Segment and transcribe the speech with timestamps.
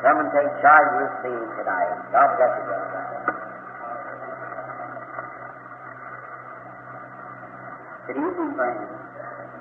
[0.00, 1.92] Come and take charge of this meeting tonight.
[2.16, 2.64] God bless you.
[8.08, 8.88] Good evening, friends.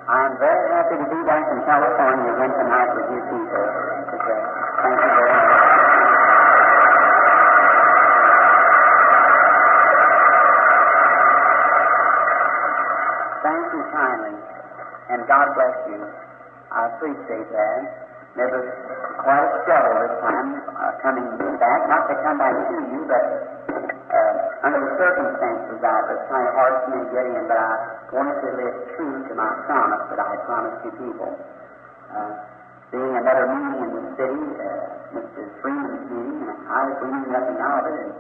[0.08, 3.66] I'm very happy to be back in California again tonight with you people.
[4.80, 5.68] Thank you very much.
[13.44, 14.36] Thank you kindly,
[15.12, 16.00] and God bless you.
[16.72, 18.02] I appreciate that.
[18.32, 21.28] Was quite a struggle this time uh, coming
[21.62, 23.24] back, not to come back to you, but
[23.70, 27.58] uh, under the circumstances, I was kind of hard for me to get in, but
[27.58, 27.70] I
[28.10, 31.32] wanted to live true to my promise that I had promised you people.
[32.12, 32.34] Uh,
[32.92, 35.42] being another meeting in the city, uh, Mr.
[35.64, 38.12] Freeman's meeting, and I we knew nothing of it, and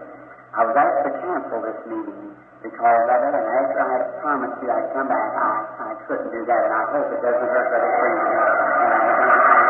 [0.54, 2.23] I was asked to cancel this meeting
[2.62, 5.49] because of it, and after I had promised you I'd come back, I,
[5.81, 9.60] I couldn't do that, and I hope it doesn't hurt Brother Freeman.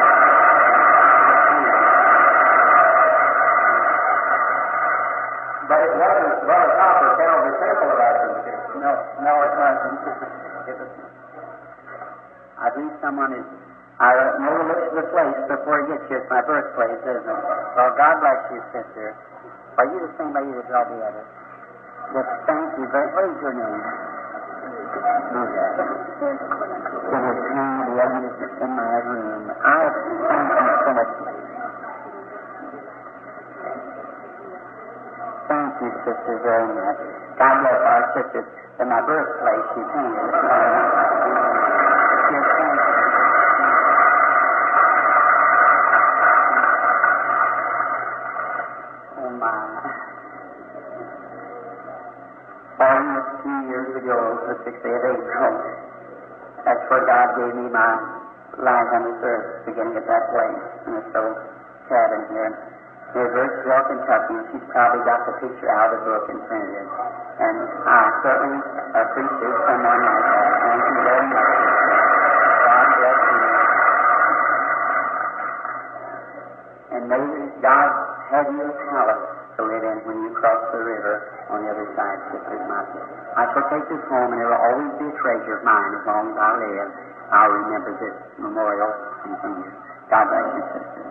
[5.72, 8.32] But it wasn't Brother Copper telling the temple about it.
[8.76, 8.92] No,
[9.24, 10.04] no, it wasn't.
[10.68, 10.92] it was,
[12.60, 13.48] I believe someone is.
[14.04, 14.12] I
[14.44, 16.20] know the place before it gets here.
[16.20, 17.40] It's my birthplace, isn't it?
[17.80, 19.16] Well, God bless you, sister.
[19.80, 21.24] Are you the same lady that brought the other?
[22.20, 23.80] Yes, thank you very What is your name?
[26.12, 29.44] It is me, the other is in my room.
[29.56, 31.12] I thank you so much.
[35.48, 37.00] Thank you, sister, very much.
[37.38, 38.48] God bless our sisters.
[38.80, 40.32] In my birthplace, painted.
[42.32, 43.02] thank you.
[49.18, 49.54] Oh, my.
[52.82, 54.18] Almost two years ago,
[54.50, 55.54] the 6th day of April,
[56.66, 57.94] that's where God gave me my
[58.58, 61.38] life on this earth, beginning at that place, in this old
[61.90, 62.71] cabin here.
[63.12, 66.88] Burkesville, Kentucky, and she's probably got the picture out of the book and printed it.
[67.44, 68.60] And I certainly
[68.96, 70.52] appreciate someone like that.
[70.64, 71.52] Thank you very much.
[72.72, 73.40] God bless you.
[76.92, 77.24] And may
[77.60, 77.90] God
[78.32, 79.26] have you a palace
[79.60, 81.16] to live in when you cross the river
[81.52, 82.80] on the other side, sisters my
[83.36, 86.04] I shall take this home, and it will always be a treasure of mine as
[86.08, 86.90] long as I live.
[87.32, 88.92] I'll remember this memorial
[89.28, 89.68] and things.
[90.08, 91.11] God bless you, sister.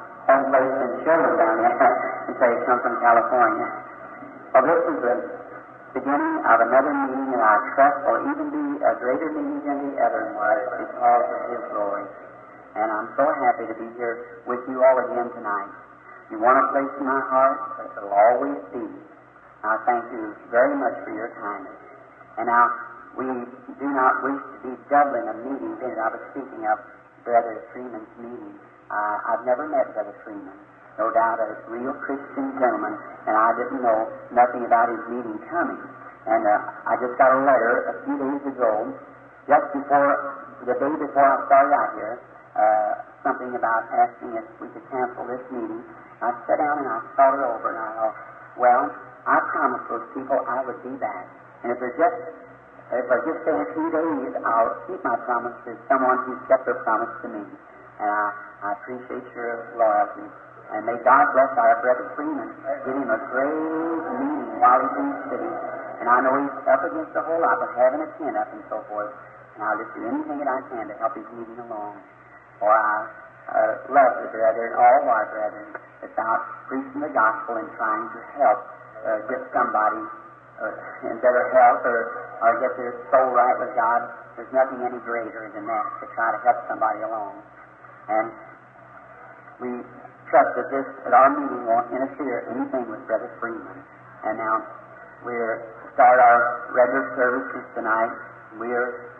[0.31, 1.95] own place in Sherman down there
[2.27, 3.67] and say, come from California.
[4.55, 5.15] Well, this is the
[5.99, 9.93] beginning of another meeting that I trust will even be a greater meeting than the
[9.99, 12.07] other was because of His glory.
[12.79, 15.71] And I'm so happy to be here with you all again tonight.
[16.31, 17.59] You want a place in my heart,
[17.91, 18.87] it'll always be.
[19.67, 21.75] I thank you very much for your kindness.
[22.39, 22.71] And now,
[23.19, 26.79] we do not wish to be doubling a meeting that I was speaking of
[27.27, 28.55] Brother Freeman's meeting.
[28.91, 30.51] Uh, I've never met Brother Freeman.
[30.99, 35.79] No doubt a real Christian gentleman, and I didn't know nothing about his meeting coming.
[36.27, 38.91] And uh, I just got a letter a few days ago,
[39.47, 40.11] just before,
[40.67, 42.15] the day before I started out here,
[42.59, 42.91] uh,
[43.23, 45.81] something about asking if we could cancel this meeting.
[46.19, 48.15] I sat down and I thought it over, and I thought,
[48.59, 48.83] well,
[49.23, 51.25] I promised those people I would be back.
[51.63, 52.19] And if there's just
[52.91, 56.67] if I just stay a few days, I'll keep my promise to someone who's kept
[56.67, 57.43] their promise to me.
[58.01, 58.25] And I,
[58.65, 60.25] I appreciate your loyalty.
[60.73, 62.49] And may God bless our brother Freeman.
[62.87, 65.51] Give him a great meeting while he's in the city.
[66.01, 68.63] And I know he's up against a whole lot with having a tent up and
[68.73, 69.13] so forth.
[69.53, 72.01] And I'll just do anything that I can to help his meeting along.
[72.57, 73.05] For I
[73.53, 75.67] uh, love the brethren, all of our brethren,
[76.01, 78.59] that's preaching the gospel and trying to help
[79.05, 80.01] uh, get somebody
[80.61, 81.99] uh, in better health or,
[82.41, 84.09] or get their soul right with God.
[84.37, 87.43] There's nothing any greater than that to try to help somebody along.
[88.09, 88.27] And
[89.61, 89.71] we
[90.31, 93.77] trust that this at our meeting won't interfere anything with Brother Freeman.
[94.25, 94.55] And now
[95.25, 95.61] we're
[95.93, 98.13] start our regular services tonight.
[98.55, 99.11] We're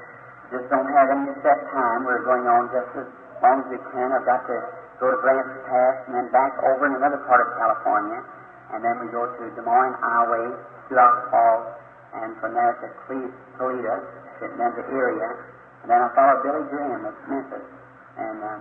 [0.51, 2.03] just don't have any set time.
[2.03, 3.07] We're going on just as
[3.39, 4.07] long as we can.
[4.11, 4.57] I've got to
[4.99, 8.19] go to Branch Pass and then back over in another part of California.
[8.75, 11.67] And then we go to Des Moines Highway, to Rock Falls,
[12.15, 12.87] and from there to
[13.59, 13.95] Toledo,
[14.39, 15.29] then to Area.
[15.83, 17.65] And then I follow Billy Graham of Memphis.
[18.17, 18.59] And, uh,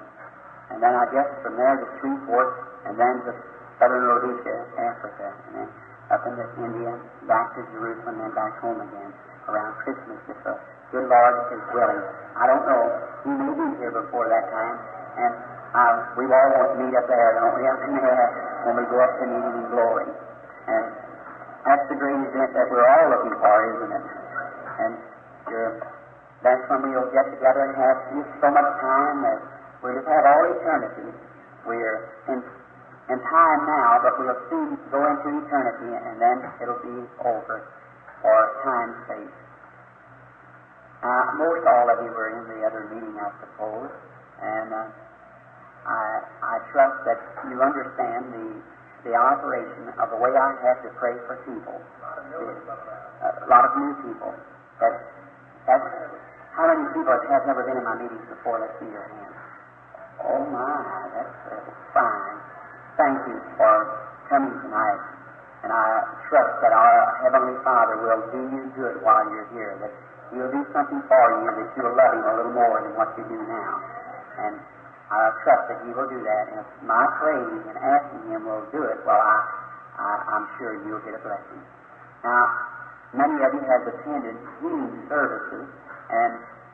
[0.74, 2.50] and then I guess from there to Shreveport,
[2.86, 3.32] and then to
[3.80, 5.26] Southern Rhodesia, Africa.
[5.50, 5.68] And then
[6.10, 6.92] up into India,
[7.26, 9.10] back to Jerusalem, and back home again
[9.48, 10.54] around Christmas, if the
[10.90, 12.02] good Lord is willing.
[12.34, 12.84] I don't know.
[13.26, 14.76] He may be here before that time,
[15.18, 15.32] and
[15.70, 17.62] uh, we all want to meet up there, don't we?
[17.70, 18.26] Up in there
[18.66, 20.08] when we go up to meet Him in glory.
[20.66, 20.84] And
[21.62, 24.04] that's the great event that we're all looking for, isn't it?
[24.82, 24.94] And
[25.46, 25.99] uh,
[26.40, 27.98] that's when we'll get together and have
[28.40, 29.38] so much time that
[29.84, 31.08] we'll just have all eternity.
[31.68, 32.40] We're in
[33.10, 37.66] in time now, but we'll soon go into eternity, and then it'll be over
[38.22, 39.34] for time's sake.
[41.02, 43.90] Uh, most all of you were in the other meeting, I suppose,
[44.40, 44.84] and uh,
[45.88, 46.04] I,
[46.44, 47.18] I trust that
[47.50, 48.46] you understand the
[49.04, 51.72] the operation of the way I have to pray for people.
[51.72, 54.32] A lot of new people.
[54.76, 54.92] But
[55.64, 55.88] that's,
[56.60, 58.60] how many people have never been in my meetings before?
[58.60, 59.32] Let's see your hand.
[60.28, 62.36] Oh my, that's uh, fine.
[63.00, 63.72] Thank you for
[64.28, 65.00] coming tonight.
[65.64, 69.92] And I trust that our Heavenly Father will do you good while you're here, that
[70.36, 73.24] He'll do something for you, that you'll love Him a little more than what you
[73.24, 73.72] do now.
[74.44, 74.60] And
[75.08, 76.44] I trust that He will do that.
[76.60, 79.36] And my praying and asking Him will do it, well, I,
[79.96, 81.64] I, I'm sure you'll get a blessing.
[82.20, 82.44] Now,
[83.16, 85.64] many of you have attended healing services,
[86.10, 86.30] and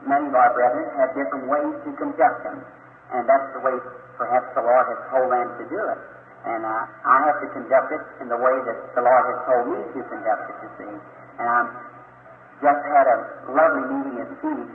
[0.09, 2.59] many of our brethren have different ways to conduct them.
[3.13, 3.77] And that's the way
[4.17, 6.01] perhaps the Lord has told them to do it.
[6.47, 9.65] And uh, I have to conduct it in the way that the Lord has told
[9.73, 10.95] me to conduct it, you see.
[11.43, 11.61] And I
[12.63, 13.19] just had a
[13.51, 14.71] lovely meeting in Phoenix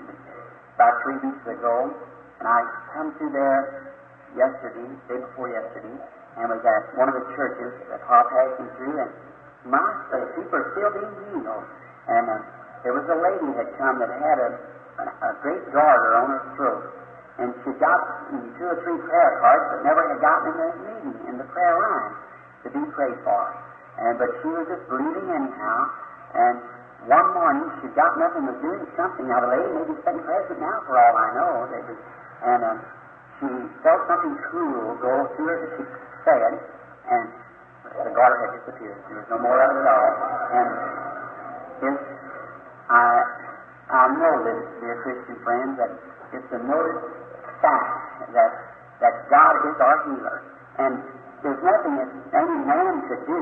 [0.76, 1.96] about three weeks ago,
[2.40, 2.60] and I
[2.94, 3.94] come through there
[4.36, 5.96] yesterday, day before yesterday,
[6.38, 9.12] and was at one of the churches that Paul passing through, and
[9.68, 11.66] my, the people are still being healed.
[12.08, 14.50] And uh, there was a lady had come that had a,
[15.02, 16.84] a, a great goiter on her throat.
[17.42, 18.00] And she got
[18.30, 21.78] two or three prayer cards, but never had gotten in the meeting, in the prayer
[21.80, 22.14] line,
[22.66, 23.42] to be prayed for.
[23.98, 25.78] And but she was just believing anyhow.
[26.38, 26.56] And
[27.10, 29.26] one morning she got nothing, was doing something.
[29.26, 31.52] Now the lady may be sitting present now, for all I know.
[31.70, 32.00] They was,
[32.42, 32.78] and um,
[33.42, 33.50] she
[33.82, 35.84] felt something cool go through her, she
[36.26, 36.42] said,
[37.10, 37.26] and
[38.06, 39.02] the goiter had disappeared.
[39.10, 40.12] There was no more of it at all.
[40.54, 40.70] And
[42.92, 43.08] I,
[43.88, 45.92] I know this, dear Christian friends, that
[46.36, 47.00] it's a noted
[47.64, 48.52] fact that,
[49.00, 50.38] that God is our healer.
[50.76, 50.94] And
[51.40, 53.42] there's nothing that any man could do.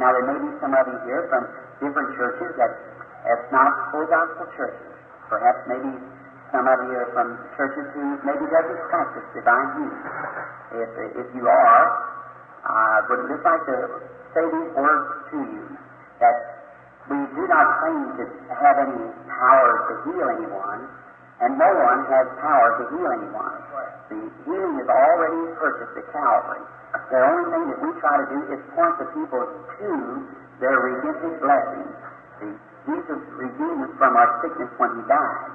[0.00, 1.42] Now, there may be some of you here from
[1.84, 2.72] different churches that
[3.24, 4.92] that's not full gospel churches.
[5.28, 5.92] Perhaps maybe
[6.54, 10.04] some of you are from churches who maybe doesn't practice divine healing.
[10.80, 10.90] If,
[11.26, 11.84] if you are,
[12.64, 13.76] I would just like to
[14.32, 15.64] say these words to you
[16.22, 16.55] that
[17.06, 20.80] we do not claim to have any power to heal anyone,
[21.42, 23.54] and no one has power to heal anyone.
[24.10, 26.62] The healing is already purchased at Calvary.
[27.10, 29.90] The only thing that we try to do is point the people to
[30.58, 31.92] their redemptive blessings.
[32.40, 32.54] See,
[32.88, 35.50] Jesus redeemed us from our sickness when He died,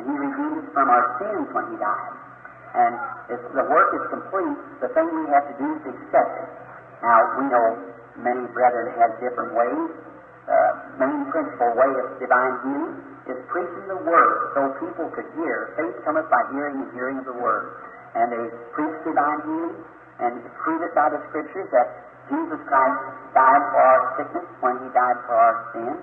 [0.00, 2.14] and He redeemed us from our sins when He died.
[2.70, 2.92] And
[3.34, 6.50] if the work is complete, the thing we have to do is accept it.
[7.02, 7.66] Now, we know
[8.20, 9.90] many brethren have different ways.
[11.00, 12.96] Main principal way of divine healing
[13.28, 15.72] is preaching the Word so people could hear.
[15.76, 17.76] Faith cometh by hearing and hearing of the Word.
[18.16, 18.44] And they
[18.74, 19.76] preach divine healing
[20.20, 21.88] and prove it by the Scriptures that
[22.28, 23.00] Jesus Christ
[23.32, 25.94] died for our sickness when He died for our sin.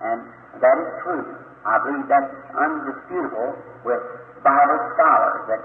[0.00, 0.18] And
[0.62, 1.26] that is true.
[1.66, 3.50] I believe that's undisputable
[3.84, 4.02] with
[4.40, 5.62] Bible scholars that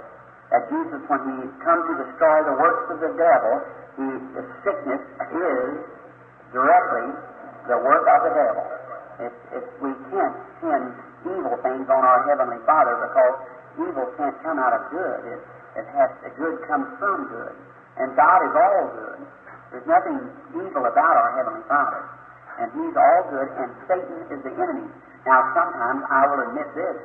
[0.53, 3.53] that Jesus, when he come to destroy the works of the devil,
[3.97, 4.05] he,
[4.38, 5.01] the sickness
[5.33, 5.81] is
[6.53, 7.09] directly
[7.67, 8.65] the work of the devil.
[9.24, 10.86] It, it, we can't send
[11.24, 13.34] evil things on our Heavenly Father because
[13.79, 15.20] evil can't come out of good.
[15.38, 15.41] It,
[15.79, 17.55] it has good comes from good.
[17.98, 19.20] And God is all good.
[19.70, 20.17] There's nothing
[20.53, 22.01] evil about our Heavenly Father.
[22.62, 24.86] And He's all good, and Satan is the enemy.
[25.25, 26.98] Now, sometimes I will admit this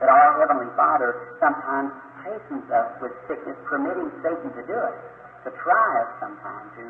[0.00, 4.98] that our Heavenly Father sometimes chastens us with sickness, permitting Satan to do it,
[5.46, 6.84] to try us sometimes, to,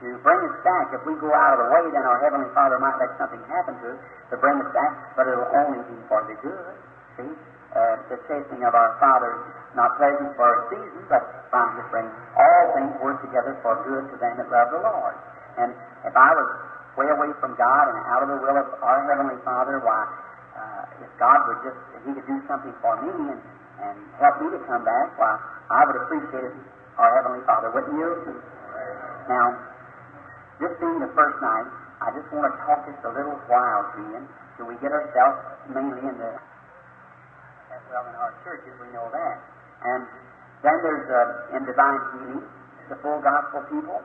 [0.00, 0.94] to bring us back.
[0.94, 3.74] If we go out of the way, then our Heavenly Father might let something happen
[3.82, 4.00] to us
[4.30, 6.74] to bring us back, but it'll only be for the good.
[7.18, 7.32] See?
[7.74, 9.44] Uh, the chastening of our Father is
[9.76, 11.20] not pleasant for a season, but
[11.52, 15.16] trying to bring all things work together for good to them that love the Lord.
[15.60, 15.76] And
[16.06, 16.48] if I was
[16.96, 20.00] way away from God and out of the will of our Heavenly Father, why,
[20.56, 23.40] uh, if God would just, if He could do something for me and
[23.78, 25.38] and help me to come back, why,
[25.70, 26.54] I would appreciate it,
[26.98, 28.10] our Heavenly Father, wouldn't you?
[29.30, 29.54] Now,
[30.58, 31.68] this being the first night,
[32.02, 34.20] I just want to talk just a little while to you
[34.58, 35.38] till we get ourselves
[35.70, 36.32] mainly in the,
[37.90, 39.36] well, in our churches, we know that.
[39.82, 40.02] And
[40.62, 42.42] then there's, uh, in divine healing,
[42.90, 44.02] the full gospel people,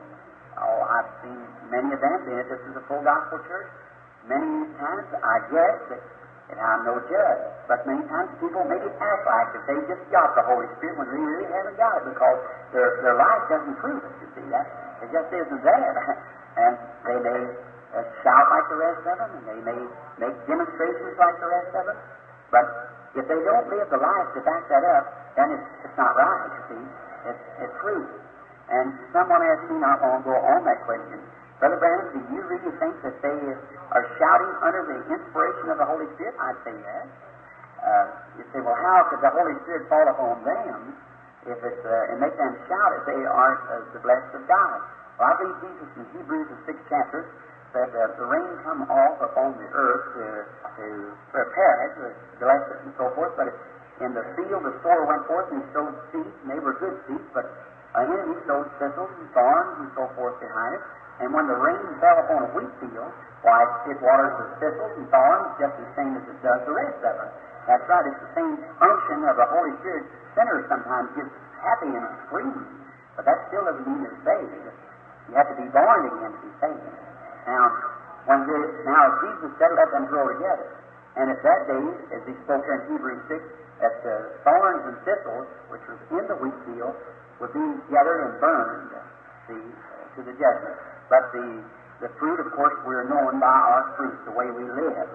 [0.54, 2.46] Oh, I've seen many of them it.
[2.46, 3.66] This is a full gospel church.
[4.30, 6.02] Many times, I guess, that,
[6.54, 10.36] and I'm no judge, but many times people maybe act like that they just got
[10.36, 12.38] the Holy Spirit when they really haven't got it because
[12.70, 14.68] their, their life doesn't prove it, you see that?
[15.02, 16.20] It just isn't there.
[16.56, 16.72] and
[17.06, 17.42] they may
[17.94, 19.80] uh, shout like the rest of them, and they may
[20.18, 21.98] make demonstrations like the rest of them,
[22.50, 22.66] but
[23.14, 25.04] if they don't live the life to back that up,
[25.38, 26.84] then it's, it's not right, you see.
[27.30, 28.02] It's, it's true.
[28.70, 31.22] And someone asked me not long ago on that question,
[31.62, 33.38] Brother Branham, do you really think that they
[33.94, 36.34] are shouting under the inspiration of the Holy Spirit?
[36.42, 37.06] I'd say yes.
[37.78, 38.06] Uh,
[38.40, 40.96] you say, well, how could the Holy Spirit fall upon them
[41.46, 44.80] if it's, uh, and make them shout if they aren't uh, the blessed of God?
[45.20, 47.30] I believe Jesus in Hebrews, the sixth chapter,
[47.74, 50.26] that the rain come off upon the earth to,
[50.78, 50.86] to
[51.34, 52.06] prepare it, to
[52.38, 53.34] bless it, and so forth.
[53.34, 53.50] But
[54.02, 57.26] in the field, the sower went forth and sowed seeds, and they were good seeds,
[57.34, 57.46] but
[57.94, 60.82] an enemy sowed thistles and thorns and so forth behind it.
[61.22, 63.10] And when the rain fell upon a wheat field,
[63.46, 66.98] why, it waters the thistles and thorns just the same as it does the rest
[67.06, 67.30] of it.
[67.70, 70.10] That's right, it's the same unction of the Holy Spirit.
[70.34, 71.30] Sinners sometimes get
[71.62, 72.50] happy and free,
[73.14, 74.73] but that still doesn't mean you're saved.
[75.28, 76.94] You have to be born again to be saved.
[77.48, 77.64] Now,
[78.28, 80.80] when they, now Jesus said, let them grow together.
[81.16, 81.84] And at that day,
[82.16, 83.38] as he spoke in Hebrews 6,
[83.80, 86.94] that the thorns and thistles, which was in the wheat field,
[87.40, 88.90] would be gathered and burned
[89.46, 89.64] see,
[90.16, 90.76] to the judgment.
[91.10, 91.46] But the,
[92.00, 95.08] the fruit, of course, we're known by our fruit, the way we live.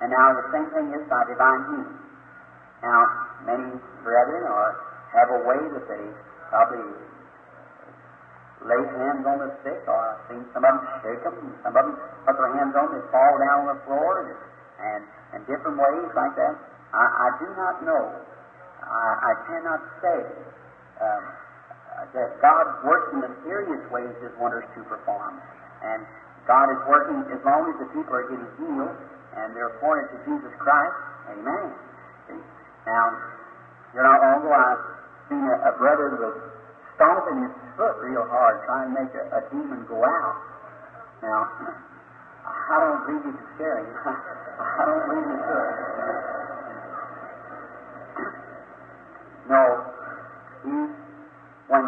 [0.00, 1.98] And now the same thing is by divine healing.
[2.84, 3.00] Now,
[3.48, 3.68] many
[4.04, 4.72] brethren are,
[5.16, 6.04] have a way that they
[6.52, 6.84] probably
[8.64, 11.74] lay hands on the sick, or I've seen some of them shake them, and some
[11.76, 11.94] of them
[12.24, 14.30] put their hands on them, they fall down on the floor, and,
[14.80, 15.00] and,
[15.36, 16.54] and different ways like that.
[16.94, 18.04] I, I do not know.
[18.84, 20.20] I, I cannot say
[21.00, 21.24] um,
[22.14, 25.40] that God works in mysterious ways His wonders to perform.
[25.84, 26.04] And
[26.46, 28.96] God is working as long as the people are getting healed
[29.34, 30.96] and they're pointed to Jesus Christ.
[31.34, 31.66] Amen.
[32.28, 32.40] See?
[32.86, 33.04] Now,
[33.96, 34.84] you know, ago I've
[35.32, 36.38] seen a, a brother that was
[36.94, 40.36] stomping his foot real hard trying to make a, a demon go out.
[41.22, 41.40] Now,
[42.70, 43.92] I don't believe you could scare him.
[44.60, 45.72] I don't believe you could.
[49.44, 49.62] No,
[50.64, 50.74] he,
[51.68, 51.84] when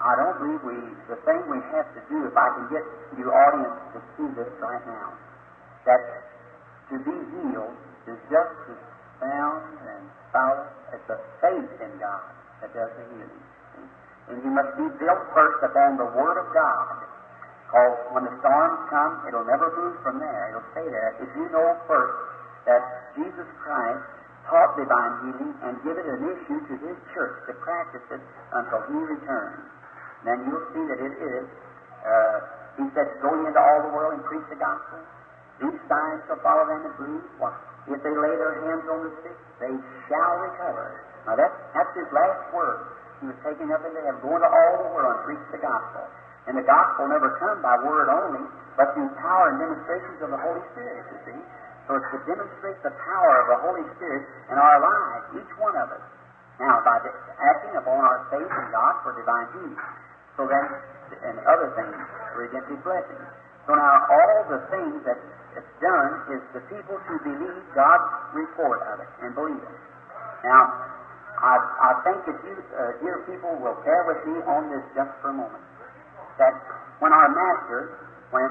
[0.00, 0.76] I don't believe we,
[1.08, 2.84] the thing we have to do, if I can get
[3.20, 5.12] your audience to see this right now,
[5.84, 6.00] that
[6.92, 7.76] to be healed
[8.08, 8.80] is just as
[9.20, 12.24] sound and solid as the faith in God
[12.60, 13.44] that does the healing.
[14.32, 17.04] And you must be built first upon the Word of God.
[17.68, 20.54] Because when the storms come, it'll never move from there.
[20.54, 21.18] It'll stay there.
[21.20, 22.16] If you know first
[22.64, 22.82] that
[23.18, 24.04] Jesus Christ
[24.48, 28.22] taught divine healing and give it an issue to His church to practice it
[28.54, 29.64] until He returns,
[30.24, 31.46] then you'll see that it is.
[32.04, 32.36] Uh,
[32.80, 34.98] he said, Go into all the world and preach the gospel.
[35.62, 37.24] These signs shall follow them that believe.
[37.38, 37.54] Why?
[37.86, 39.74] If they lay their hands on the sick, they
[40.08, 40.98] shall recover.
[41.28, 42.80] Now that's, that's his last word.
[43.22, 46.04] He was taking up heaven, going to all the world and preach the gospel.
[46.50, 48.44] And the gospel never come by word only,
[48.76, 51.40] but through power and demonstrations of the Holy Spirit, you see.
[51.88, 55.76] So it's to demonstrate the power of the Holy Spirit in our lives, each one
[55.76, 56.04] of us.
[56.60, 59.80] Now, by acting upon our faith in God for divine healing.
[60.36, 60.64] So then,
[61.24, 61.94] and other things,
[62.36, 63.26] redemptive blessings.
[63.66, 65.18] So now, all the things that
[65.56, 69.78] it's done is the people to believe God's report of it and believe it.
[70.44, 70.72] Now,
[71.40, 75.10] I, I think that you, uh, dear people, will bear with me on this just
[75.18, 75.62] for a moment.
[76.38, 76.54] That
[77.02, 77.80] when our master,
[78.30, 78.50] when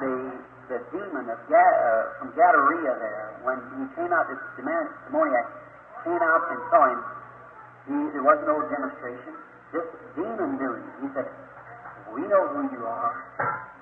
[0.00, 0.12] the
[0.68, 5.46] the demon of Ga, uh, from Gadarea there, when he came out, this demoniac
[6.06, 7.00] came out and saw him,
[7.88, 9.34] he, there was no demonstration.
[9.74, 10.88] This demon knew him.
[11.02, 11.28] He said,
[12.12, 13.16] "We know who you are,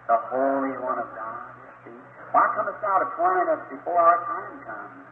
[0.06, 1.38] the Holy One of God."
[1.84, 1.94] See,
[2.30, 5.02] why comest thou to torment us before our time comes?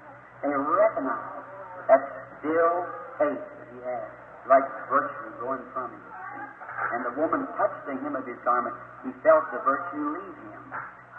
[0.42, 1.44] They recognize
[1.90, 2.02] that
[2.38, 2.86] still
[3.18, 4.06] faith that he had,
[4.46, 6.04] like virtue going from him.
[6.94, 8.74] And the woman touched the hem of his garment.
[9.04, 10.62] He felt the virtue leave him.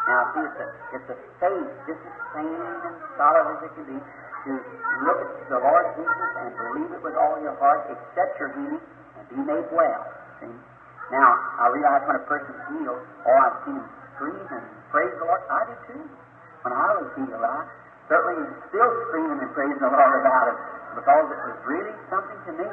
[0.07, 3.85] Now, see, it's a, it's a faith, just as sane and solid as it can
[3.85, 4.51] be, to
[5.03, 8.81] look at the Lord Jesus and believe it with all your heart, accept your healing,
[9.19, 10.01] and be made well.
[10.39, 10.49] See?
[11.11, 11.29] Now,
[11.59, 15.43] I realize when a person's healed, oh, I've seen him scream and praise the Lord.
[15.51, 16.03] I did too.
[16.63, 17.59] When I was healed, I
[18.07, 20.57] certainly still screaming and praising the Lord about it
[20.99, 22.71] because it was really something to me.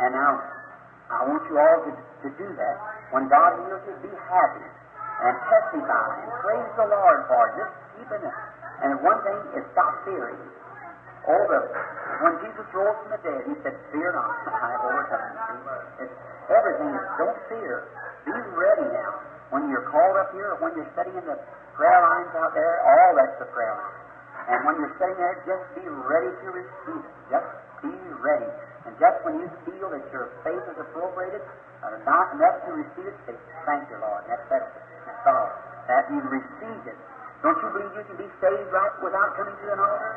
[0.00, 0.32] And now,
[1.12, 2.76] I want you all to, to do that.
[3.12, 7.52] When God heals you, be happy and testify and praise the Lord for it.
[7.60, 8.24] Just keep it.
[8.80, 10.40] And one thing is stop fearing.
[11.28, 11.60] Oh, the,
[12.24, 15.20] when Jesus rose from the dead, he said, Fear not, I have overcome.
[16.48, 16.90] Everything.
[16.96, 17.84] Is don't fear.
[18.24, 19.20] Be ready now.
[19.52, 21.38] when you're called up here or when you're in the
[21.76, 23.99] prayer lines out there, all that's the prayer line.
[24.48, 27.14] And when you're sitting there, just be ready to receive it.
[27.28, 27.50] Just
[27.84, 27.92] be
[28.22, 28.50] ready.
[28.88, 31.44] And just when you feel that your faith is appropriated,
[31.84, 33.36] or not enough to receive it, say,
[33.68, 34.24] Thank you, Lord.
[34.28, 34.68] That's, that's,
[35.04, 35.48] that's all.
[35.88, 36.98] That you've received it.
[37.40, 40.12] Don't you believe you can be saved right without coming to an altar?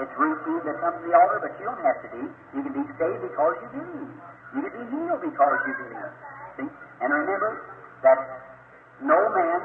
[0.00, 2.22] It's received that comes to the altar, but you don't have to be.
[2.56, 4.12] You can be saved because you believe.
[4.56, 6.12] You can be healed because you believe.
[6.56, 6.68] See?
[7.04, 7.60] And remember
[8.00, 8.18] that
[9.04, 9.60] no man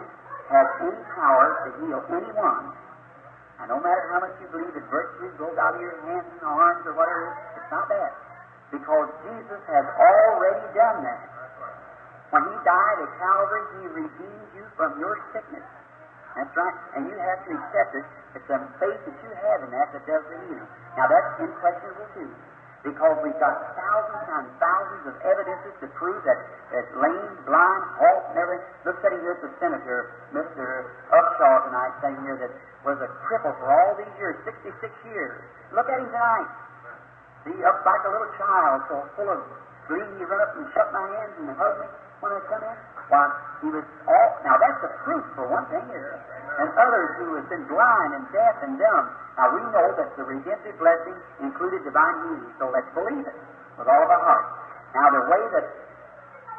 [0.51, 2.75] has any power to heal anyone.
[3.57, 6.45] And no matter how much you believe that virtue goes out of your hands and
[6.45, 8.11] arms or whatever, it's not that.
[8.69, 11.21] Because Jesus has already done that.
[12.29, 15.65] When He died at Calvary, He redeemed you from your sickness.
[16.37, 16.77] That's right.
[16.93, 18.05] And you have to accept it.
[18.37, 20.69] It's the faith that you have in that that does the healing.
[20.93, 22.29] Now, that's unquestionable, too.
[22.85, 26.39] Because we've got thousands and thousands of evidences to prove that,
[26.71, 28.65] that lame, blind, halt, and everything.
[28.85, 30.87] Look sitting here at the senator, Mr.
[31.11, 32.53] Upshaw tonight, sitting here that
[32.85, 34.71] was a cripple for all these years, 66
[35.11, 35.41] years.
[35.73, 36.49] Look at him tonight.
[37.43, 39.39] See, up like a little child, so full of
[39.87, 41.87] glee, he run up and shut my hands and hug me
[42.23, 42.96] when I come in.
[43.07, 43.23] Why,
[43.63, 46.19] he was all, now that's the proof for one thing here.
[46.59, 49.05] And others who have been blind and deaf and dumb.
[49.39, 53.37] Now we know that the redemptive blessing included divine healing, so let's believe it
[53.79, 54.47] with all of our heart.
[54.91, 55.67] Now the way that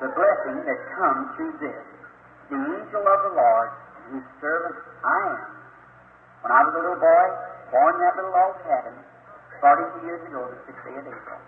[0.01, 1.85] the blessing that comes through this,
[2.49, 3.69] the angel of the Lord,
[4.09, 5.43] whose servant I am.
[6.47, 7.25] When I was a little boy,
[7.75, 8.95] born in that little log cabin,
[9.61, 11.41] 42 years ago, the 6th day of April,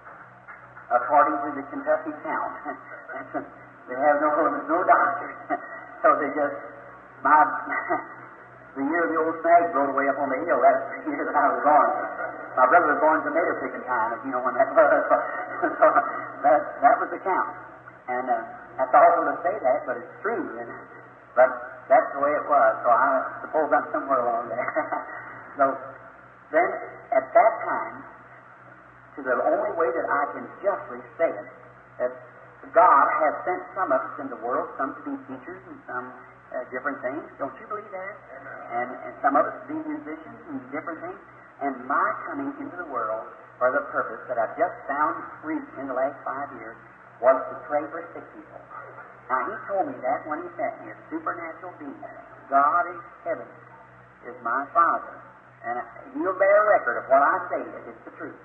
[0.90, 3.46] according to the Kentucky count.
[3.90, 4.30] they have no,
[4.70, 5.34] no doctors.
[6.02, 6.54] so they just,
[7.26, 7.42] my,
[8.78, 11.34] the year the old snag rode away up on the hill, that's the year that
[11.34, 11.90] I was born.
[12.54, 15.02] My brother was born tomato picking time, if you know when that was.
[15.74, 15.86] so
[16.46, 17.50] that, that was the count.
[18.06, 18.42] And uh,
[18.78, 20.46] that's awful to say that, but it's true.
[20.62, 20.70] And,
[21.34, 21.50] but
[21.90, 22.72] that's the way it was.
[22.86, 24.70] So I suppose I'm somewhere along there.
[25.58, 25.74] so
[26.54, 26.68] then,
[27.10, 28.06] at that time,
[29.18, 31.48] to the only way that I can justly say it,
[31.98, 32.12] that
[32.70, 36.06] God has sent some of us in the world, some to be teachers and some
[36.52, 37.24] uh, different things.
[37.40, 38.14] Don't you believe that?
[38.70, 41.20] And, and some of us to be musicians and different things.
[41.64, 45.86] And my coming into the world for the purpose that I've just found recent in
[45.88, 46.76] the last five years
[47.20, 48.60] was to pray for sick people.
[49.28, 51.94] Now, he told me that when he sent me, a supernatural being.
[52.50, 53.46] God in heaven
[54.26, 55.14] is my Father.
[55.62, 55.76] And
[56.16, 58.40] he'll bear record of what I say if it's the truth.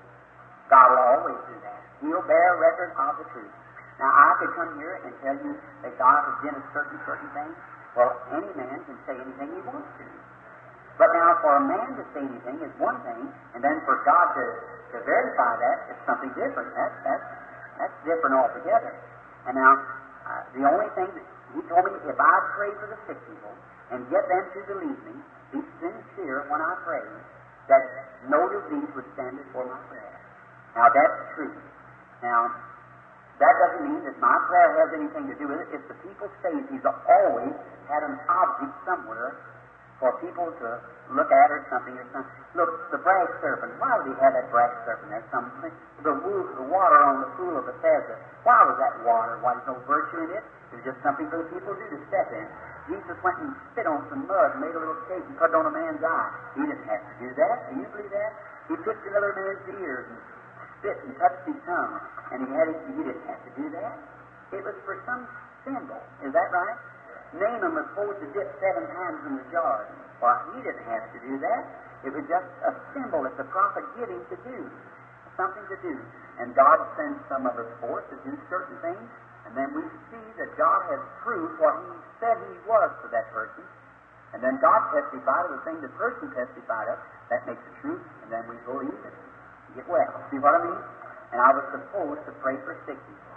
[0.70, 1.80] God will always do that.
[2.04, 3.54] He'll bear record of the truth.
[3.96, 7.30] Now, I could come here and tell you that God has done a certain, certain
[7.32, 7.50] thing.
[7.96, 10.06] Well, any man can say anything he wants to.
[11.00, 14.36] But now, for a man to say anything is one thing, and then for God
[14.36, 14.44] to,
[14.92, 16.72] to verify that is something different.
[16.76, 17.28] That's, that's,
[17.80, 18.92] that's different altogether.
[19.48, 19.72] And now,
[20.28, 23.54] uh, the only thing that he told me, if I pray for the sick people
[23.92, 25.14] and get them to believe me,
[25.56, 27.06] be sincere when I pray,
[27.72, 27.82] that
[28.28, 30.16] no disease would stand before my prayer.
[30.76, 31.54] Now, that's true.
[32.20, 32.52] Now,
[33.36, 35.68] that doesn't mean that my prayer has anything to do with it.
[35.76, 37.52] If the people say he's always
[37.88, 39.36] had an object somewhere
[40.00, 40.68] for people to
[41.12, 42.32] look at or something or something.
[42.52, 43.76] Look, the brass serpent.
[43.80, 45.24] Why would he have that brass serpent there?
[45.32, 45.72] Something.
[46.04, 48.16] The, the water on the pool of Bethesda.
[48.44, 49.40] Why was that water?
[49.40, 50.44] Why there's no virtue in it?
[50.72, 52.46] It was just something for the people to do to step in.
[52.90, 55.56] Jesus went and spit on some mud and made a little cake and put it
[55.56, 56.30] on a man's eye.
[56.54, 57.56] He didn't have to do that.
[57.70, 58.32] Do you believe that?
[58.70, 60.18] He picked another man's ears and
[60.86, 61.98] spit and touched his tongue,
[62.30, 62.78] and he had it.
[62.94, 63.98] He didn't have to do that.
[64.54, 65.26] It was for some
[65.66, 65.98] symbol.
[66.22, 66.78] Is that right?
[67.34, 69.90] Naaman was supposed to dip seven times in the jar.
[70.22, 71.62] Well, he didn't have to do that.
[72.06, 74.58] It was just a symbol that the prophet gave him to do,
[75.34, 75.94] something to do.
[76.38, 79.08] And God sends some of us forth to do certain things,
[79.50, 79.82] and then we
[80.14, 83.66] see that God has proved what He said He was to that person.
[84.34, 86.98] And then God testified of the thing the person testified of.
[87.32, 89.16] That makes it true, and then we believe it.
[89.74, 90.12] Get well.
[90.30, 90.82] See what I mean?
[91.34, 93.34] And I was supposed to pray for sick people.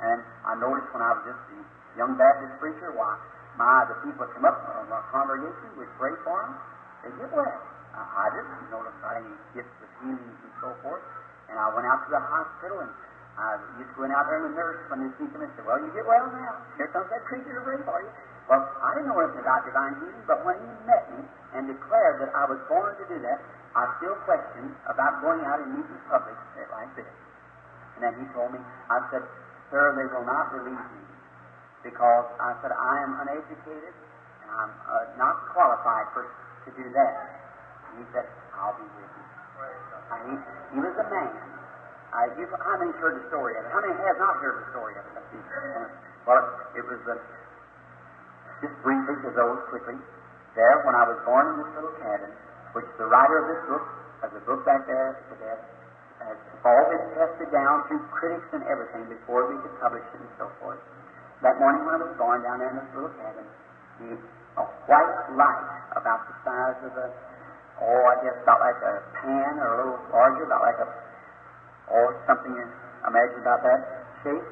[0.00, 1.60] And I noticed when I was just a
[2.00, 3.16] young Baptist preacher, why,
[3.56, 6.52] my, the people that come up from our congregation would pray for them.
[7.04, 7.60] They get well.
[7.96, 11.04] I, I didn't notice I any gifts of healings and so forth.
[11.48, 12.92] And I went out to the hospital and
[13.36, 15.62] I used to go out there and the nurse when they see them and say,
[15.64, 16.56] Well, you get well now.
[16.80, 18.08] Here comes that preacher to pray for you.
[18.48, 21.20] Well, I didn't know anything about divine healing, but when he met me
[21.52, 23.42] and declared that I was born to do that,
[23.76, 26.32] I still questioned about going out and meeting public
[26.72, 27.12] like this.
[27.96, 29.20] And then he told me, I said,
[29.68, 31.02] Sir, they will not believe me
[31.84, 37.14] because I said, I am uneducated and I'm uh, not qualified for, to do that.
[37.92, 38.24] And he said,
[38.56, 39.24] I'll be with you.
[40.08, 40.34] And he,
[40.72, 41.36] he was a man.
[42.16, 43.70] Uh, you, how many heard the story of it?
[43.76, 45.16] How many have not heard the story of it?
[46.24, 47.16] Well, it was the
[48.64, 50.00] just briefly to those quickly.
[50.56, 52.32] There, when I was born in this little cabin,
[52.76, 53.84] which the writer of this book,
[54.20, 55.64] of the book back there, that
[56.20, 60.28] has all been tested down through critics and everything before we could publish it and
[60.36, 60.76] so forth.
[61.40, 63.48] That morning when I was born down there in this little cabin,
[64.04, 64.08] the,
[64.60, 67.08] a white light about the size of a,
[67.80, 70.88] oh, I guess about like a pan or a little larger, about like a,
[71.96, 72.52] or something,
[73.08, 73.80] imagine about that
[74.20, 74.44] shape,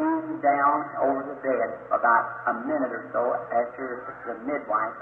[0.00, 4.96] came down over the bed about a minute or so after the midwife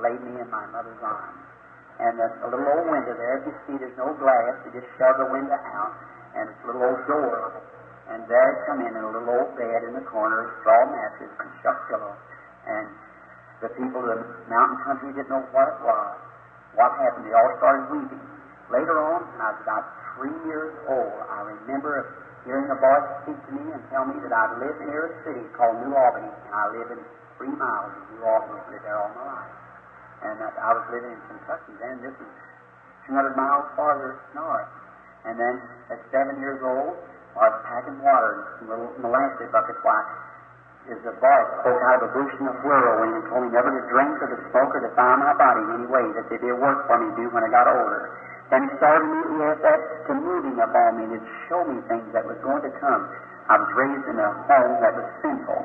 [0.00, 1.45] laid me in my mother's arms.
[1.96, 4.52] And a, a little old window there, you see, there's no glass.
[4.68, 5.92] You just shove the window out,
[6.36, 7.64] and it's a little old door.
[8.12, 11.32] And there it come in in a little old bed in the corner, straw mattress
[11.40, 12.14] and shuck pillow.
[12.68, 12.86] And
[13.64, 14.20] the people of the
[14.52, 16.14] mountain country didn't know what it was.
[16.76, 17.24] What happened?
[17.24, 18.20] They all started weeping.
[18.68, 23.38] Later on, when I was about three years old, I remember hearing a voice speak
[23.48, 26.52] to me and tell me that I'd lived near a city called New Albany, and
[26.52, 27.00] I live in
[27.40, 28.60] three miles of New Albany.
[28.60, 29.65] I've lived there all my life.
[30.26, 32.02] And that I was living in Kentucky then.
[32.02, 32.30] This is
[33.06, 34.66] 200 miles farther north.
[35.22, 35.54] And then
[35.94, 36.98] at seven years old,
[37.38, 39.78] I was packing water in little molasses buckets.
[39.86, 40.02] Why?
[40.86, 43.82] Is a voice spoke out of a in a whirlwind and told me never to
[43.90, 46.54] drink or to smoke or to foul my body in any way, that they did
[46.62, 48.14] work for me to do when I got older.
[48.54, 51.18] Then he started immediately after that to moving upon me to
[51.50, 53.02] show me things that was going to come.
[53.50, 55.60] I was raised in a home that was sinful.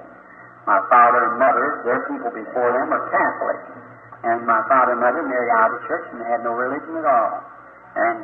[0.65, 3.61] My father and mother, their people before them, were Catholic.
[4.21, 7.41] And my father and mother married out of church and had no religion at all.
[7.97, 8.17] And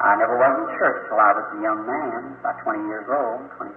[0.00, 3.46] I never was in church till I was a young man, about 20 years old,
[3.60, 3.68] 25.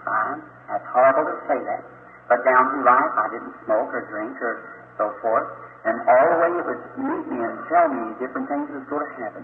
[0.71, 1.83] That's horrible to say that.
[2.31, 4.53] But down through life, I didn't smoke or drink or
[4.95, 5.47] so forth.
[5.87, 9.07] And all the way it would meet me and tell me different things was going
[9.07, 9.43] to happen.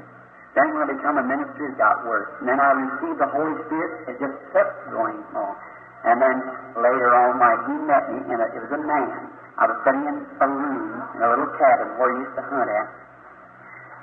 [0.56, 2.30] Then when I become a minister, it got worse.
[2.40, 5.56] And then I received the Holy Spirit, it just kept going on.
[6.04, 6.36] And then
[6.78, 9.32] later on, when he met me, and it was a man.
[9.54, 10.82] I was sitting in a room
[11.14, 12.88] in a little cabin where he used to hunt at.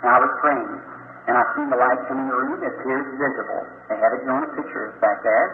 [0.00, 0.74] And I was praying.
[1.26, 3.62] And I seen the light come in the room, it appears visible.
[3.90, 5.46] They had it on a picture back there.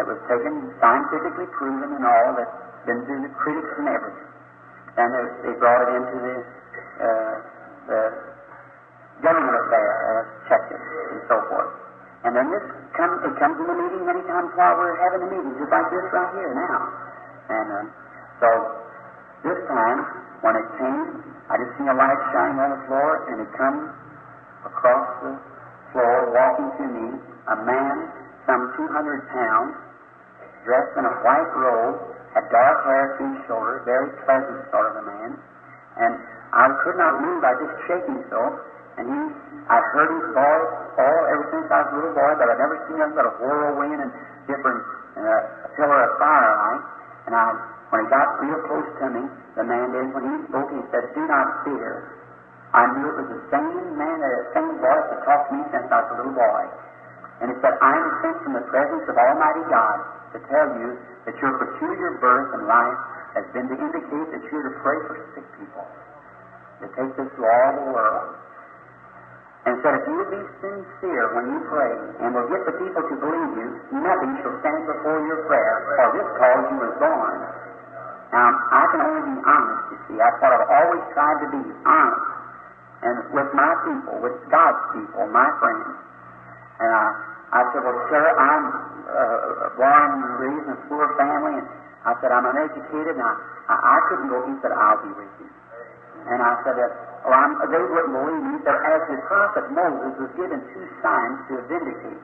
[0.00, 2.56] It was taken, scientifically proven and all, that's
[2.88, 4.30] been through the critics and everything.
[4.96, 6.36] And they, they brought it into the,
[7.04, 7.34] uh,
[7.90, 8.00] the
[9.20, 11.72] government affair, uh, checked it, and so forth.
[12.24, 12.64] And then this
[12.96, 15.88] comes, it comes in the meeting many times while we're having a meeting, just like
[15.92, 16.78] this right here now.
[17.50, 17.84] And uh,
[18.40, 18.48] so
[19.42, 19.98] this time,
[20.44, 21.06] when it came,
[21.48, 23.78] I just seen a light shining on the floor, and it come
[24.68, 25.32] across the
[25.92, 27.06] floor, walking to me,
[27.48, 27.94] a man
[28.46, 29.74] some 200 pounds,
[30.64, 31.96] dressed in a white robe,
[32.34, 35.30] had dark hair to his shoulder, very pleasant sort of a man.
[35.98, 36.12] And
[36.50, 38.40] I could not move, I just shaking so.
[38.98, 39.20] And he,
[39.70, 42.76] I heard his voice all ever since I was a little boy, but I'd never
[42.90, 44.10] seen nothing but a whirlwind and
[44.50, 44.82] different
[45.14, 46.82] uh, a pillar of firelight.
[47.30, 47.46] And I,
[47.90, 49.22] when he got real close to me,
[49.54, 50.14] the man did.
[50.14, 52.06] When he spoke, he said, "Do not fear."
[52.72, 55.90] I knew it was the same man, the same voice that talked to me since
[55.90, 56.62] I was a little boy.
[57.42, 59.98] And he said, "I am sent from the presence of Almighty God
[60.32, 60.94] to tell you
[61.26, 62.98] that your peculiar birth and life
[63.34, 65.86] has been to indicate that you're to pray for sick people,
[66.80, 68.34] to take this to all the world."
[69.66, 71.92] And said, if you be sincere when you pray,
[72.24, 76.16] and will get the people to believe you, nothing shall stand before your prayer, for
[76.16, 77.38] this cause you was born.
[78.30, 80.16] Now, I can only be honest, you see.
[80.18, 82.26] That's what I've always tried to be, honest.
[83.02, 85.98] And with my people, with God's people, my friends.
[86.78, 87.06] And I,
[87.50, 88.64] I said, well, sir, I'm
[89.10, 91.66] uh, born and raised in a poor family, and
[92.06, 93.34] I said, I'm uneducated, and I,
[93.66, 94.38] I, I couldn't go.
[94.46, 95.50] He said, I'll be with you.
[96.30, 100.30] And I said, well, I'm, they wouldn't believe me, but as the prophet Moses was
[100.38, 102.20] given two signs to vindicate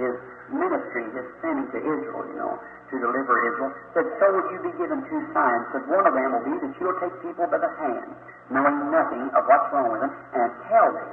[0.00, 0.14] his
[0.50, 2.58] ministry, his sending to Israel, you know,
[2.90, 5.64] to deliver Israel, said, so would you be given two signs.
[5.72, 8.12] Said, one of them will be that you'll take people by the hand,
[8.52, 11.10] knowing nothing of what's wrong with them, and tell them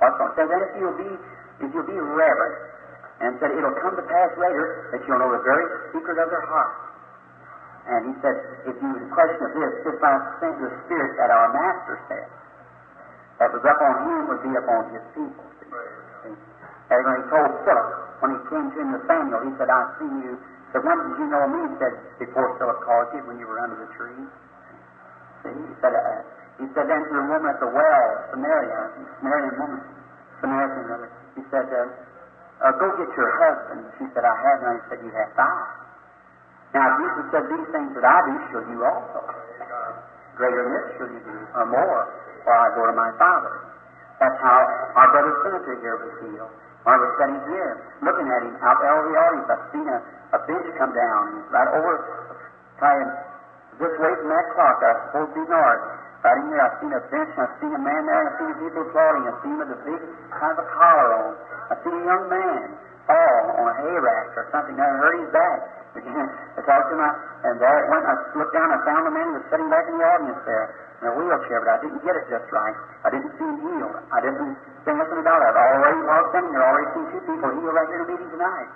[0.00, 0.32] what's wrong.
[0.34, 1.10] Said, then if you'll be,
[1.60, 2.56] if you'll be reverent,
[3.20, 6.46] and said, it'll come to pass later that you'll know the very secret of their
[6.48, 6.72] heart.
[7.84, 11.48] And he said, if you would question of this, just like the Spirit that our
[11.52, 12.28] Master said,
[13.40, 15.44] that was up on him would be upon his people.
[16.24, 16.32] See?
[16.32, 17.88] And when he told Philip,
[18.20, 20.34] when he came to him Nathaniel, he said, I've seen you.
[20.70, 21.60] So when did you know me?
[21.66, 24.22] He said, before Philip called you, when you were under the tree.
[25.42, 25.50] See?
[25.50, 26.22] He said, uh,
[26.62, 28.80] he said then to the woman at the well, Samaria,
[29.18, 29.80] Samaritan woman,
[30.38, 31.88] Samaritan rather, he said, uh,
[32.60, 33.82] uh, go get your husband.
[33.98, 34.76] She said, I have none.
[34.78, 35.80] He said, you have five.
[36.70, 39.20] Now, Jesus said, These things that I do shall you also.
[40.38, 42.00] Greater than this shall you do, or more,
[42.46, 43.54] for I go to my Father.
[44.22, 44.60] That's how
[44.94, 46.54] our brother Senator here was healed.
[46.88, 49.98] I was sitting here, looking at him out there over the audience, I've seen a,
[50.32, 51.92] a bench come down, right over,
[52.80, 53.10] trying,
[53.76, 55.82] this way from that clock, I was supposed north.
[56.20, 58.32] Right in here, I seen a bench, and I seen a man there, and I
[58.36, 59.24] seen people applauding.
[59.24, 60.00] I seen him with a big
[60.36, 61.32] kind of a collar on.
[61.68, 62.64] I seen a young man
[63.08, 65.58] fall on a hay rack or something there and hurt his back.
[65.96, 67.12] Began to talk to him,
[67.44, 68.04] and there it went.
[68.04, 70.89] I looked down, I found the man who was sitting back in the audience there
[71.00, 72.76] in a wheelchair, but I didn't get it just right.
[73.04, 73.96] I didn't see him healed.
[74.12, 74.52] I didn't
[74.84, 75.52] say nothing about it.
[75.56, 78.30] I've already walked in here, already seen two people healed right here in the meeting
[78.36, 78.68] tonight.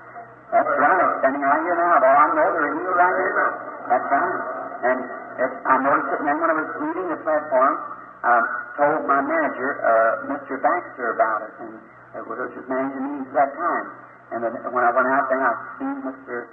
[0.49, 1.95] That's right, standing right here now.
[2.01, 3.49] Well, I know they're healed right here.
[3.93, 4.41] That's right.
[4.85, 4.99] And
[5.41, 7.75] it's, I noticed it then when I was leaving the platform.
[8.25, 8.41] I
[8.81, 10.57] told my manager, uh, Mr.
[10.57, 11.73] Baxter, about it, and
[12.17, 13.87] it was just managing meetings at that time.
[14.33, 16.49] And then when I went out there, I seen Mr.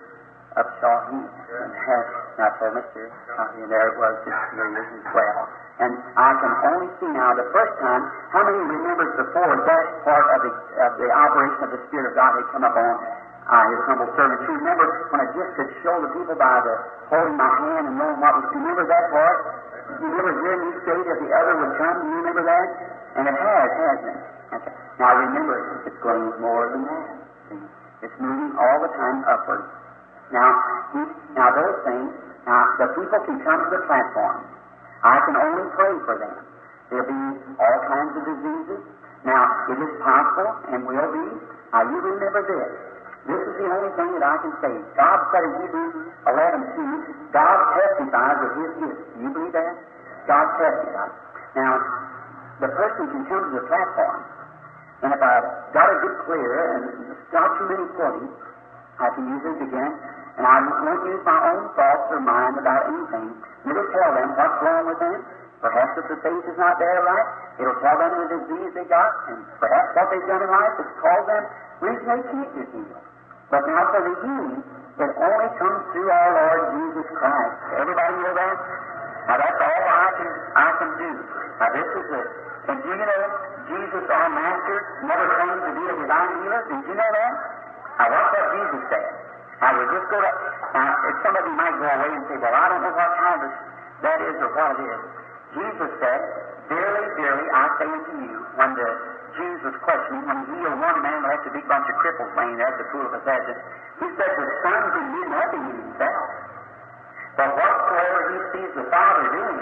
[0.52, 2.04] Upshaw here, and, had,
[2.36, 3.08] and I told Mr.
[3.08, 5.42] There it was, just as well.
[5.80, 8.04] And I can only see now, the first time,
[8.36, 10.52] how many remembers before that part of the,
[10.84, 12.96] of the operation of the Spirit of God had come up on
[13.48, 14.44] uh, his humble servant.
[14.46, 16.76] You remember when I just could show the people by the
[17.10, 18.46] holding my hand and knowing what was.
[18.54, 19.38] You remember that part?
[19.98, 21.96] You remember hearing me say that the other would come?
[22.06, 22.68] You remember that?
[23.18, 24.20] And it has, hasn't it?
[24.52, 24.74] Okay.
[25.00, 27.08] Now remember, it's going more than that.
[28.06, 29.64] It's moving all the time upward.
[30.32, 30.50] Now,
[31.36, 32.10] now those things.
[32.48, 34.48] Now the people can come to the platform.
[35.04, 36.36] I can only pray for them.
[36.90, 37.22] There'll be
[37.56, 38.82] all kinds of diseases.
[39.24, 41.26] Now, it is possible and will be.
[41.72, 42.70] Now, you remember this.
[43.30, 44.74] This is the only thing that I can say.
[44.98, 45.94] God said in Hebrews
[46.26, 49.02] 11 2, God testifies of His gifts.
[49.14, 49.74] Do you believe that?
[50.26, 51.14] God testifies.
[51.54, 51.74] Now,
[52.66, 54.20] the person can come to the platform,
[55.06, 58.34] and if I've got a good clear and not too many points,
[59.02, 59.92] I can usually begin,
[60.42, 63.30] and I won't use my own thoughts or mind about anything.
[63.62, 65.22] It'll tell them what's wrong with them.
[65.62, 67.28] Perhaps if the faith is not there right,
[67.62, 70.90] it'll tell them the disease they got, and perhaps what they've done in life has
[70.98, 71.44] caused them
[71.86, 73.06] reason they can't get healed.
[73.54, 77.58] But now for the healing, it only comes through our Lord Jesus Christ.
[77.78, 78.58] Everybody hear that?
[79.30, 81.10] Now that's all I can I can do.
[81.62, 82.30] Now this is it.
[82.66, 83.22] And do you know
[83.70, 86.62] Jesus, our Master, never claimed to be a divine healer?
[86.66, 87.34] Did you know that?
[88.02, 89.21] Now watch what Jesus said.
[89.62, 90.32] Now we just go to
[90.74, 93.52] now if somebody might go away and say, Well, I don't know what kind of
[94.02, 95.02] that is or what it is.
[95.54, 96.22] Jesus said,
[96.72, 98.90] Verily, verily, I say unto you, when the
[99.38, 102.56] Jews was questioning, when he healed one man left a big bunch of cripples laying
[102.58, 103.54] there at the pool of Bethesda,
[104.00, 106.26] he said, The Son can do nothing in himself.
[107.36, 109.60] But whatsoever he sees the Father doing,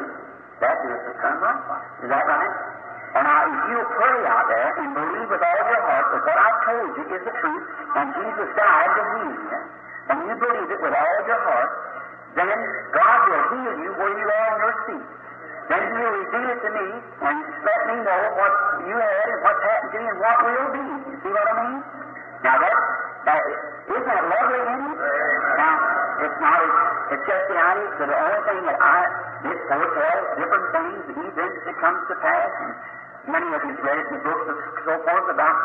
[0.62, 1.88] that doeth the Son likewise.
[2.06, 2.54] Is that right?
[3.10, 6.38] And now, if you pray out there and believe with all your heart that what
[6.38, 7.66] I've told you is the truth,
[7.98, 9.60] and Jesus died to heal you,
[10.10, 11.72] and you believe it with all your heart,
[12.34, 12.58] then
[12.94, 15.06] God will heal you where you are in your seat.
[15.70, 18.54] Then He'll reveal it to me and let me know what
[18.90, 20.86] you had and what's happened to you and what will be.
[21.14, 21.78] You see what I mean?
[22.42, 22.78] Now that,
[23.30, 23.42] that
[23.90, 24.92] isn't that lovely in you?
[24.98, 25.74] Now
[26.26, 26.58] it's not.
[26.58, 28.98] It's, it's just the idea that the only thing that I
[29.46, 32.72] this foretells different things, events that comes to pass, and
[33.30, 34.58] many of you've read it in the books and
[34.90, 35.58] so forth about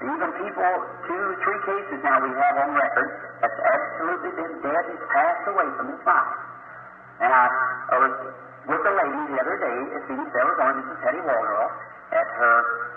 [0.00, 0.72] even people.
[1.04, 3.08] Two, three cases now we have on record
[3.44, 6.36] that's absolutely been dead and passed away from his life.
[7.20, 7.44] And I,
[7.92, 8.14] I was
[8.64, 10.98] with a lady the other day at Phoenix, Arizona, Mrs.
[11.04, 11.72] Hattie Waldrop,
[12.10, 12.56] at her,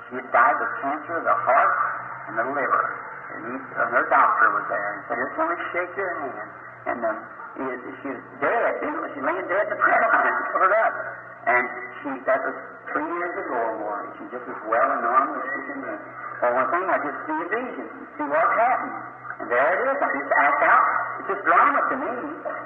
[0.10, 1.76] she had died with cancer of the heart
[2.30, 2.86] and the liver.
[3.34, 6.50] And, he, and her doctor was there and said, just want to shake your hand.
[6.86, 7.18] And um,
[7.58, 7.64] he,
[8.04, 8.72] she was dead.
[8.86, 10.94] You know, she laying dead in the prayer line, covered up.
[11.50, 11.64] And
[12.02, 12.58] she, that was
[12.94, 13.98] three years ago or more.
[14.06, 15.64] And she just as well and normal as she
[16.44, 17.88] one thing, I just see a vision,
[18.20, 18.96] see what happened.
[19.40, 19.98] And there it is.
[20.04, 20.86] I just act out.
[21.24, 22.16] It's just drama to me.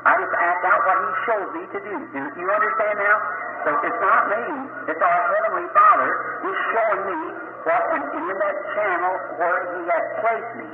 [0.02, 1.96] I just act out what He shows me to do.
[2.10, 3.18] Do you understand now?
[3.64, 4.44] So it's not me.
[4.90, 6.10] It's our Heavenly Father
[6.42, 7.20] who's showing me
[7.70, 10.70] what, and in that channel where He has placed me,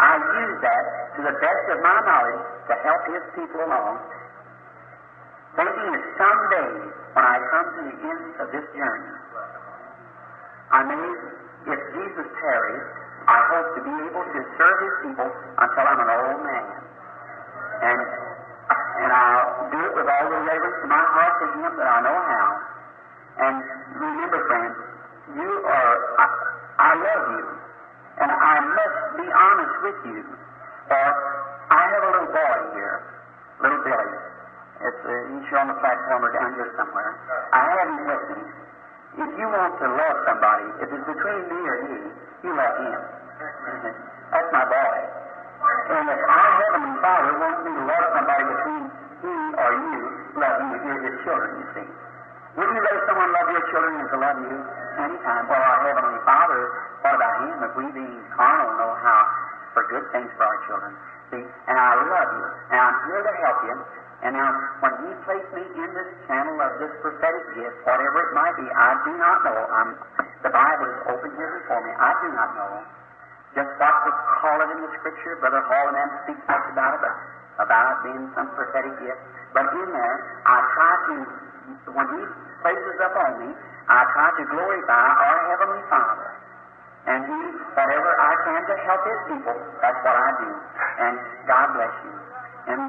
[0.00, 0.84] I use that
[1.16, 3.98] to the best of my knowledge to help His people along.
[5.52, 6.72] Thinking that someday,
[7.12, 9.17] when I come to the end of this journey,
[10.72, 11.06] I may,
[11.72, 12.86] if Jesus tarries,
[13.28, 16.66] I hope to be able to serve His people until I'm an old man.
[17.78, 18.00] And
[18.68, 21.98] and I'll do it with all the reverence in my heart to Him that I
[22.04, 22.46] know how.
[23.38, 23.54] And
[23.94, 24.76] remember, friends,
[25.38, 26.26] you are, I,
[26.82, 27.46] I love you.
[28.18, 30.20] And I must be honest with you.
[30.90, 30.98] For
[31.70, 32.96] I have a little boy here,
[33.62, 34.12] little Billy.
[34.78, 37.10] It's, uh, he's here on the platform or down here somewhere.
[37.54, 38.42] I have him with me.
[39.16, 41.98] If you want to love somebody, if it's between me or he,
[42.44, 43.00] you love him.
[44.28, 44.96] That's my boy.
[45.88, 48.82] And if our Heavenly Father wants me to love somebody between
[49.24, 50.00] he or you,
[50.38, 51.88] love you if you're his children, you see.
[52.58, 54.58] Would you rather someone love your children than to love you
[55.02, 55.44] anytime?
[55.48, 56.60] Well, our Heavenly Father,
[57.06, 57.56] what about him?
[57.64, 59.20] If we being carnal know how
[59.74, 60.92] for good things for our children.
[61.30, 62.46] See, and I love you.
[62.72, 63.76] And I'm here to help you.
[64.18, 64.50] And now,
[64.82, 68.66] when he place me in this channel of this prophetic gift, whatever it might be,
[68.66, 69.58] I do not know.
[69.70, 69.90] I'm,
[70.42, 71.94] the Bible is open here before me.
[71.94, 72.72] I do not know
[73.54, 74.10] just what to
[74.42, 75.38] call it in the Scripture.
[75.38, 77.14] Brother Hall and them speak much about it,
[77.62, 79.22] about it being some prophetic gift.
[79.54, 81.14] But in there, I try to,
[81.94, 82.22] when He
[82.62, 83.50] places up on me,
[83.86, 86.28] I try to glorify our Heavenly Father.
[87.06, 87.40] And He,
[87.78, 90.50] whatever I can to help His people, that's what I do.
[91.06, 91.14] And
[91.46, 92.14] God bless you.
[92.68, 92.80] And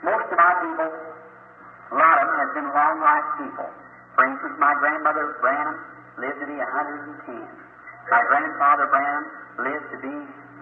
[0.00, 3.68] most of my people, a lot of them have been long life people.
[4.16, 5.76] For instance, my grandmother Branham
[6.16, 7.44] lived to be 110.
[8.08, 9.24] My grandfather Branham
[9.60, 10.14] lived to be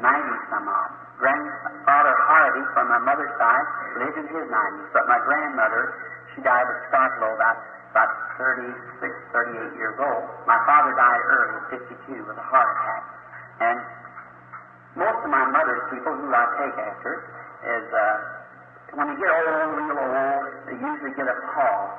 [0.03, 0.91] 90 some odd.
[1.19, 3.67] Grandfather Harvey from my mother's side
[3.99, 5.99] lived in his 90s, but my grandmother,
[6.35, 7.59] she died of Scarflow about,
[7.91, 10.25] about 36, 38 years old.
[10.47, 11.83] My father died early, at
[12.15, 13.03] 52, with a heart attack.
[13.59, 13.79] And
[14.95, 17.13] most of my mother's people who I take after
[17.67, 18.18] is, uh,
[18.97, 21.97] when you get old, real old, they usually get a pause,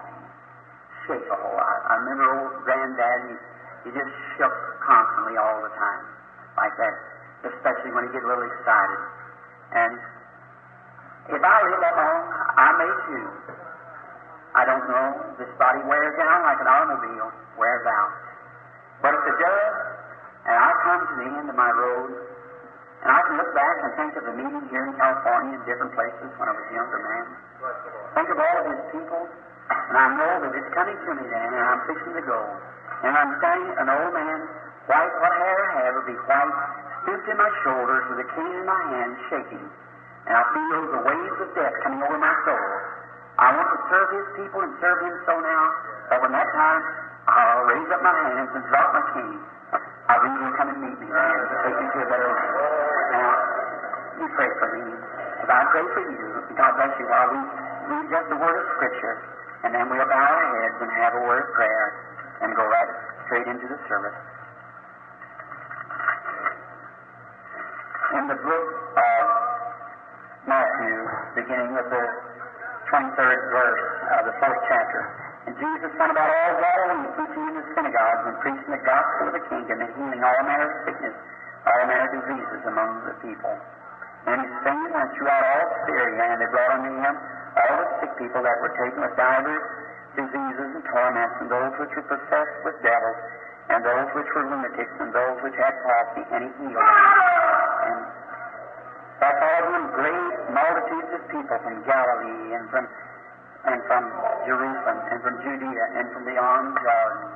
[1.05, 1.79] shake a whole lot.
[1.89, 3.35] I remember old granddad, he,
[3.85, 6.03] he just shook constantly all the time,
[6.57, 6.95] like that,
[7.53, 9.01] especially when he get a little excited.
[9.69, 9.93] And
[11.29, 12.23] if I live that long,
[12.57, 13.27] I may too.
[14.57, 15.37] I don't know.
[15.37, 18.11] This body wears down like an automobile wears out.
[19.03, 19.75] But if it does,
[20.47, 22.28] and I come to the end of my road,
[22.99, 25.95] and I can look back and think of the meeting here in California and different
[25.95, 27.25] places when I was a younger man.
[28.15, 29.23] Think of all of his people,
[29.71, 32.39] and I know that it's coming to me then, and I'm fixing to go.
[33.07, 34.39] And I'm standing, an old man,
[34.91, 36.55] white, what hair I have will be white,
[37.07, 39.65] stooped in my shoulders with a cane in my hand, shaking.
[40.27, 42.67] And I feel the waves of death coming over my soul.
[43.39, 45.63] I want to serve his people and serve him so now,
[46.11, 46.83] but when that time,
[47.31, 49.39] I'll raise up my hands and drop my cane.
[50.09, 52.53] I believe you'll come and meet me to take me to a better life.
[53.13, 53.29] Now,
[54.17, 54.81] you pray for me.
[55.45, 57.39] As I pray for you, God bless you while we
[57.93, 59.15] read just the word of Scripture,
[59.63, 61.85] and then we'll bow our heads and have a word of prayer
[62.41, 62.91] and go right
[63.29, 64.17] straight into the service.
[68.17, 68.67] In the book
[68.97, 69.23] of
[70.49, 70.97] Matthew,
[71.37, 72.05] beginning with the
[72.89, 73.85] 23rd verse
[74.17, 78.35] of the fourth chapter, and Jesus went about all Galilee, preaching in the synagogues and
[78.43, 81.15] preaching the gospel of the kingdom and healing all manner of sickness,
[81.63, 83.55] all manner of diseases among the people.
[84.27, 87.15] And his fame went throughout all Syria, and they brought unto him
[87.55, 89.63] all the sick people that were taken with divers
[90.17, 93.19] diseases and torments, and those which were possessed with devils,
[93.69, 97.99] and those which were lunatics, and those which had palsy, and he healed them.
[99.19, 102.87] And followed him great multitudes of people from Galilee and from
[103.65, 104.03] and from
[104.47, 107.27] Jerusalem and from Judea and from beyond Jordan.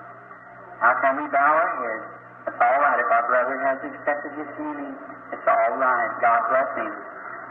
[0.80, 2.08] How can we bow our heads?
[2.48, 4.96] It's all right if our brother has accepted his healing.
[5.32, 6.12] It's all right.
[6.20, 6.92] God bless him.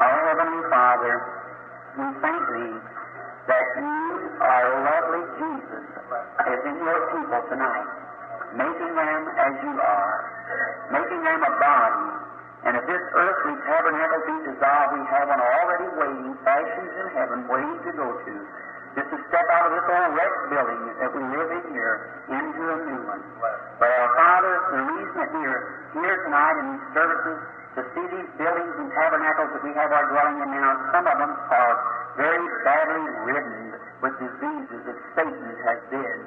[0.00, 1.14] Our Heavenly Father,
[1.96, 2.76] we thank Thee
[3.48, 3.96] that You,
[4.40, 5.84] our lovely Jesus,
[6.44, 7.88] is in Your people tonight,
[8.56, 10.18] making them as You are,
[10.92, 12.31] making them a body.
[12.62, 17.38] And if this earthly tabernacle be dissolved, we have one already waiting, fashioned in heaven,
[17.50, 18.34] waiting to go to.
[18.92, 21.96] Just to step out of this old wrecked building that we live in here
[22.28, 23.24] into a new one.
[23.80, 25.62] But our Father, the reason that we are
[25.96, 27.38] here tonight in these services
[27.72, 31.16] to see these buildings and tabernacles that we have our dwelling in now, some of
[31.18, 31.74] them are
[32.20, 36.18] very badly ridden with diseases that Satan has did.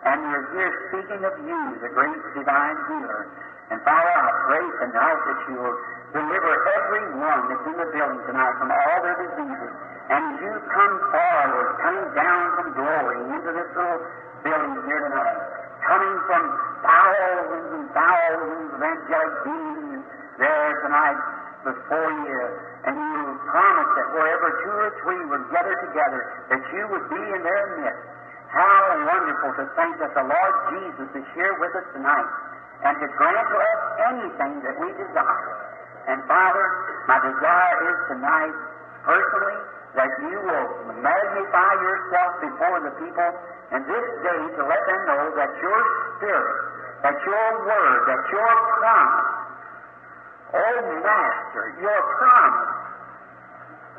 [0.00, 3.28] And we're here speaking of you, the great divine healer.
[3.68, 5.76] And Father, I pray tonight that you will
[6.16, 9.72] deliver every one that's in the building tonight from all their diseases.
[10.10, 14.02] And you come forward, coming down from glory into this little
[14.42, 15.38] building here tonight,
[15.84, 16.42] coming from
[16.80, 20.02] thousands and thousands of angelic beings
[20.40, 21.20] there tonight
[21.62, 22.40] before you,
[22.88, 23.20] and you
[23.52, 27.64] promise that wherever two or three would gather together, that you would be in their
[27.84, 28.19] midst.
[28.50, 32.30] How wonderful to think that the Lord Jesus is here with us tonight
[32.82, 35.54] and to grant to us anything that we desire.
[36.10, 36.66] And Father,
[37.06, 38.56] my desire is tonight,
[39.06, 39.60] personally,
[39.94, 40.66] that you will
[40.98, 43.30] magnify yourself before the people,
[43.70, 45.80] and this day to let them know that your
[46.18, 46.58] Spirit,
[47.06, 48.50] that your Word, that your
[48.82, 49.30] promise,
[50.58, 52.70] oh Master, your promise,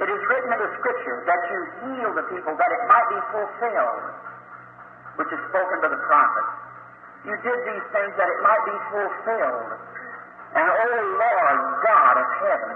[0.03, 3.19] it is written in the Scripture that you heal the people that it might be
[3.32, 4.03] fulfilled,
[5.20, 6.47] which is spoken by the prophet.
[7.28, 9.70] You did these things that it might be fulfilled.
[10.51, 12.76] And, oh Lord God of heaven,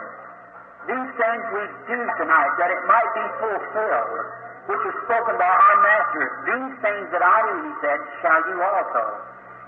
[0.86, 4.22] these things we do tonight that it might be fulfilled,
[4.70, 6.26] which is spoken by our Master.
[6.46, 9.04] These things that I do, he said, shall you also.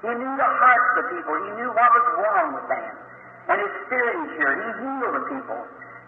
[0.05, 1.33] He knew the hearts of the people.
[1.41, 2.93] He knew what was wrong with them.
[3.49, 4.53] And His Spirit is here.
[4.61, 5.61] He healed the people.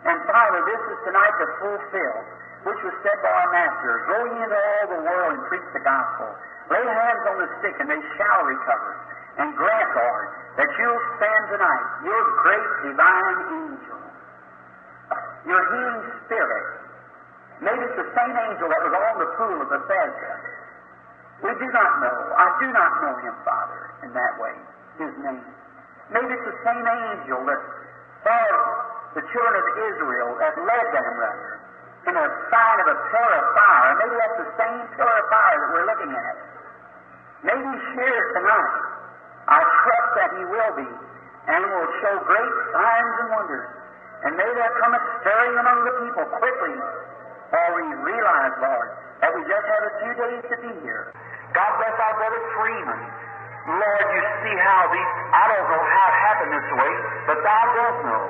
[0.05, 2.17] And Father, this is tonight to fulfill
[2.63, 5.83] which was said by our Master, Go ye into all the world and preach the
[5.83, 6.27] gospel.
[6.69, 8.93] Lay hands on the sick, and they shall recover.
[9.39, 10.27] And grant, Lord,
[10.59, 14.01] that you'll stand tonight, your great divine angel,
[15.47, 16.65] your healing spirit.
[17.63, 20.33] Maybe it's the same angel that was on the pool of Bethesda.
[21.43, 22.17] We do not know.
[22.35, 24.55] I do not know him, Father, in that way,
[24.99, 25.47] his name.
[26.11, 27.61] Maybe it's the same angel that
[28.27, 28.43] saw
[29.15, 31.58] the children of Israel, that led them, rather,
[32.09, 33.91] in a sign of a pillar of fire.
[34.01, 36.35] Maybe that's the same pillar of fire that we're looking at.
[37.45, 38.73] Maybe he's here tonight.
[39.45, 43.69] I trust that he will be, and will show great signs and wonders.
[44.25, 46.75] And may there come a stirring among the people quickly,
[47.53, 48.89] for we realize, Lord,
[49.21, 51.13] that we just have a few days to be here.
[51.53, 53.01] God bless our brother Freeman.
[53.69, 56.91] Lord, you see how these, I don't know how it happened this way,
[57.29, 58.25] but thou dost know.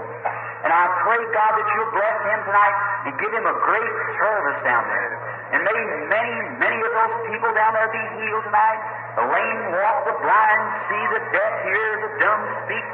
[0.60, 2.76] And I pray, God, that you'll bless him tonight
[3.08, 5.14] and give him a great service down there.
[5.56, 5.80] And may
[6.12, 8.82] many, many of those people down there be healed tonight.
[9.16, 12.88] The lame walk, the blind see, the deaf hear, the dumb speak.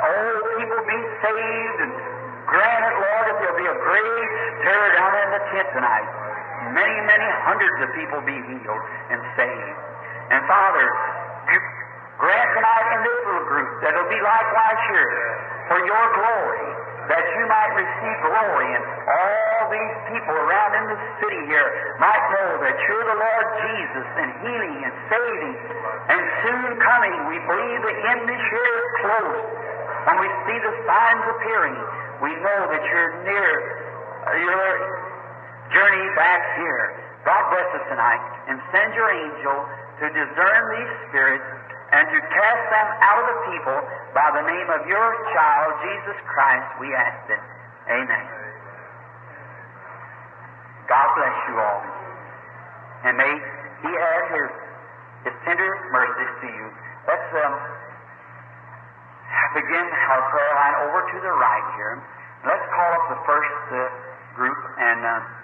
[0.00, 1.78] Old people be saved.
[1.84, 1.92] And
[2.48, 4.28] grant it, Lord, that there'll be a great
[4.64, 6.08] stir down there in the tent tonight.
[6.72, 9.76] Many, many hundreds of people be healed and saved.
[10.32, 10.88] And Father,
[12.16, 16.68] grant tonight in this little group that it'll be likewise here for your glory,
[17.12, 22.24] that you might receive glory, and all these people around in the city here might
[22.36, 25.54] know that you're the Lord Jesus and healing and saving
[26.08, 27.14] and soon coming.
[27.32, 29.40] We believe the end this year is close.
[30.08, 31.78] When we see the signs appearing,
[32.24, 33.52] we know that you're near
[34.24, 34.68] uh, your
[35.72, 36.96] journey back here.
[37.24, 39.56] God bless us tonight and send your angel
[40.00, 41.48] to discern these spirits
[41.88, 43.78] and to cast them out of the people
[44.12, 47.42] by the name of your child, Jesus Christ, we ask it.
[47.88, 48.24] Amen.
[50.88, 51.80] God bless you all.
[53.08, 53.32] And may
[53.84, 54.50] He add His,
[55.28, 56.66] His tender mercies to you.
[57.08, 57.54] Let's um,
[59.56, 62.04] begin our prayer line over to the right here.
[62.44, 63.80] Let's call up the first uh,
[64.36, 65.38] group and uh,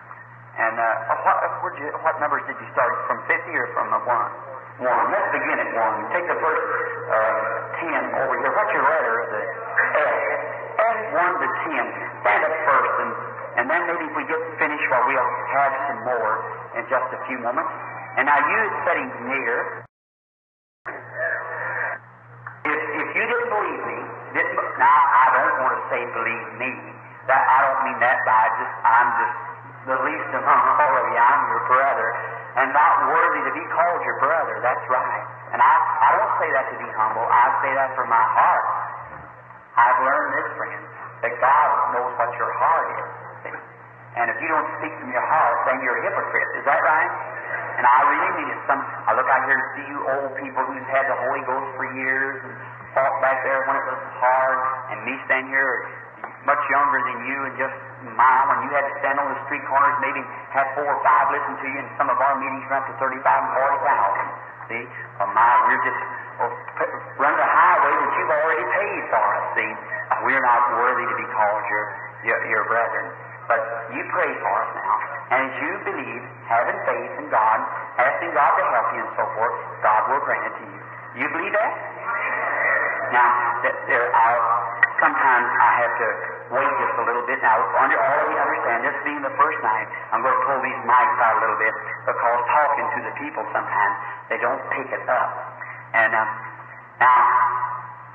[0.55, 4.54] and uh, what, what numbers did you start from 50 or from the one?
[4.75, 5.07] One.
[5.15, 5.97] Let's begin at one.
[6.11, 6.65] Take the first
[7.07, 7.43] uh,
[7.79, 8.51] ten over here.
[8.59, 9.43] What's your letter of the
[10.03, 10.19] F?
[10.83, 11.85] F one to ten.
[12.27, 13.11] Stand up first, and
[13.55, 16.33] and then maybe if we get finished, well, we'll have some more
[16.75, 17.71] in just a few moments.
[18.19, 19.87] And now you sitting near.
[22.67, 23.99] If if you didn't believe me,
[24.35, 26.71] didn't, now I don't want to say believe me.
[27.31, 29.37] That I don't mean that by just I'm just
[29.87, 31.21] the least among all of you.
[31.23, 32.09] I'm your brother,
[32.55, 34.63] and not worthy to be called your brother.
[34.63, 35.25] That's right.
[35.51, 37.27] And I, I don't say that to be humble.
[37.27, 38.67] I say that from my heart.
[39.75, 40.83] I've learned this, friend,
[41.27, 43.25] that God knows what your heart is.
[44.15, 46.51] And if you don't speak from your heart, then you're a hypocrite.
[46.63, 47.13] Is that right?
[47.75, 48.61] And I really mean it.
[48.71, 51.75] Some I look out here and see you old people who's had the Holy Ghost
[51.75, 52.55] for years and
[52.95, 54.59] fought back there when it was hard,
[54.95, 55.91] and me stand here
[56.45, 57.77] much younger than you and just
[58.13, 60.21] mile, when you had to stand on the street corners, maybe
[60.53, 63.25] have four or five listen to you, and some of our meetings run to 35
[63.25, 64.55] and 40,000.
[64.69, 64.85] See?
[65.21, 66.01] Well, my, we're just
[66.41, 66.53] well,
[67.21, 69.73] run the highway that you've already paid for us, see?
[70.25, 71.85] We're not worthy to be called your,
[72.29, 73.07] your, your brethren.
[73.45, 73.61] But
[73.93, 74.95] you pray for us now,
[75.37, 77.59] and as you believe, having faith in God,
[78.01, 80.81] asking God to help you and so forth, God will grant it to you.
[81.21, 81.73] You believe that?
[83.13, 84.39] Now, there are
[84.97, 87.43] sometimes I have to wait just a little bit.
[87.43, 90.61] Now, under all of you understand, this being the first night, I'm going to pull
[90.63, 91.75] these mics out a little bit
[92.07, 93.95] because talking to the people sometimes
[94.31, 95.31] they don't pick it up.
[95.99, 96.23] And uh,
[97.03, 97.21] now,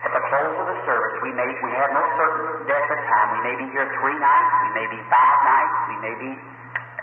[0.07, 3.27] at the close of the service, we may we have no certain definite time.
[3.35, 6.31] We may be here three nights, we may be five nights, we may be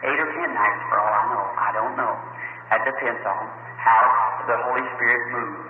[0.09, 1.45] eight or ten nights for all I know.
[1.61, 2.15] I don't know.
[2.73, 3.43] That depends on
[3.77, 4.03] how
[4.49, 5.69] the Holy Spirit moves.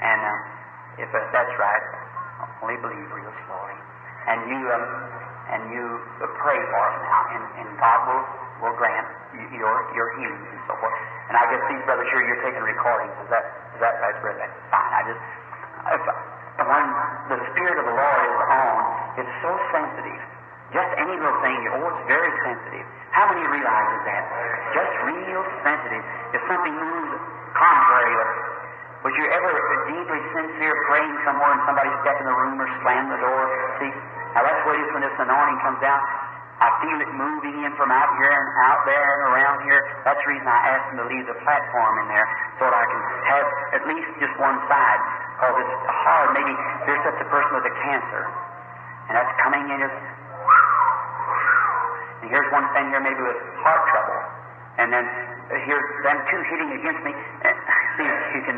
[0.00, 1.84] And uh, if that's right,
[2.64, 3.91] only believe real slowly.
[4.28, 4.84] And you um,
[5.52, 5.84] and you
[6.38, 8.24] pray for us now, and, and God will,
[8.64, 9.08] will grant
[9.52, 10.96] your your healing and so forth.
[11.28, 13.12] And I guess these brothers here, you're taking recordings.
[13.26, 13.44] Is that
[13.76, 14.46] is that right, brother?
[14.70, 14.92] Fine.
[14.94, 15.22] I just
[15.92, 16.02] if,
[16.62, 16.86] when
[17.32, 18.80] the Spirit of the Lord is on,
[19.18, 20.20] it's so sensitive.
[20.72, 22.86] Just any little thing, oh, it's very sensitive.
[23.12, 24.22] How many realizes that?
[24.72, 26.00] Just real sensitive.
[26.32, 27.12] If something moves
[27.52, 28.14] contrary
[29.02, 29.52] was you ever
[29.90, 33.42] deeply sincere praying somewhere and somebody step in the room or slam the door?
[33.82, 33.90] See,
[34.38, 35.98] now that's what it is when this anointing comes down.
[36.62, 39.82] I feel it moving in from out here and out there and around here.
[40.06, 42.22] That's the reason I asked them to leave the platform in there
[42.62, 45.02] so that I can have at least just one side.
[45.34, 45.74] Because it's
[46.06, 46.38] hard.
[46.38, 46.54] Maybe
[46.86, 48.22] there's such a person with a cancer.
[49.10, 49.98] And that's coming in just.
[52.22, 54.41] And here's one thing here, maybe with heart trouble.
[54.78, 57.12] And then uh, here's them two hitting against me.
[57.12, 57.52] Uh,
[57.98, 58.56] see, you can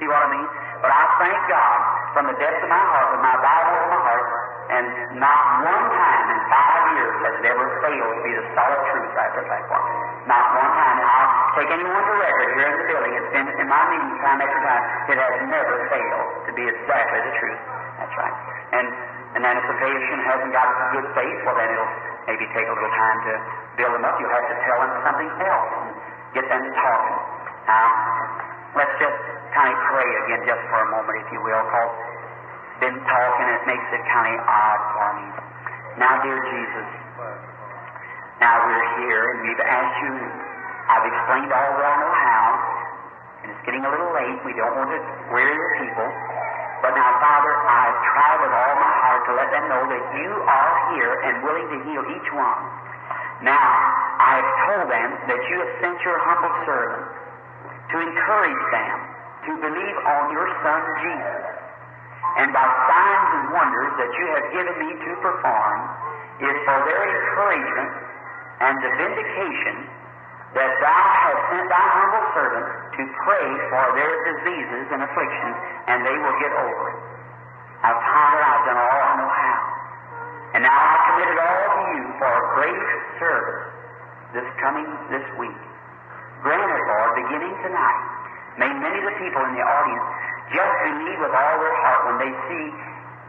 [0.00, 0.48] see what I mean?
[0.82, 1.78] But I thank God
[2.14, 4.26] from the depths of my heart, with my Bible in my heart,
[4.72, 4.86] and
[5.20, 9.10] not one time in five years has it ever failed to be the solid truth
[9.12, 9.84] right there platform.
[10.24, 10.96] Not one time.
[11.04, 13.12] I'll take anyone to record here in the building.
[13.12, 14.84] It's been in my meetings time after time.
[15.12, 17.60] It has never failed to be exactly the truth.
[18.00, 18.36] That's right.
[18.80, 18.86] And
[19.34, 21.94] and then if the patient hasn't got good faith, well then it'll
[22.30, 23.32] maybe take a little time to
[23.76, 24.16] build them up.
[24.16, 25.88] You'll have to tell them something else and
[26.32, 27.18] get them talking.
[27.68, 27.86] Now,
[28.78, 29.18] let's just
[29.52, 31.92] kind of pray again just for a moment, if you will, because
[32.84, 35.28] been talking, it makes it kind of odd for me.
[35.96, 36.88] Now, dear Jesus,
[38.44, 40.12] now we're here and we've asked you,
[40.92, 42.44] I've explained all that I know how,
[43.40, 44.36] and it's getting a little late.
[44.44, 45.00] We don't want to
[45.32, 46.08] weary the people.
[46.84, 50.30] But now, Father, I try with all my heart to let them know that you
[50.44, 52.62] are here and willing to heal each one.
[53.40, 53.64] Now,
[54.20, 58.96] I have told them that you have sent your humble servant to encourage them
[59.48, 61.53] to believe on your Son Jesus.
[62.34, 65.78] And by signs and wonders that you have given me to perform
[66.42, 67.90] is for their encouragement
[68.58, 69.76] and the vindication
[70.54, 75.56] that thou hast sent thy humble servant to pray for their diseases and afflictions,
[75.90, 77.00] and they will get over it.
[77.82, 79.58] Now, Father, I've done all I know how.
[80.54, 82.82] And now I commit it all to you for a great
[83.18, 83.62] service
[84.34, 85.60] this coming this week.
[86.42, 88.00] Grant it, Lord, beginning tonight.
[88.58, 90.06] May many of the people in the audience
[90.52, 92.64] just believe with all their heart when they see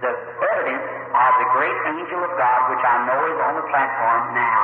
[0.03, 0.85] the evidence
[1.15, 4.63] of the great angel of God, which I know is on the platform now.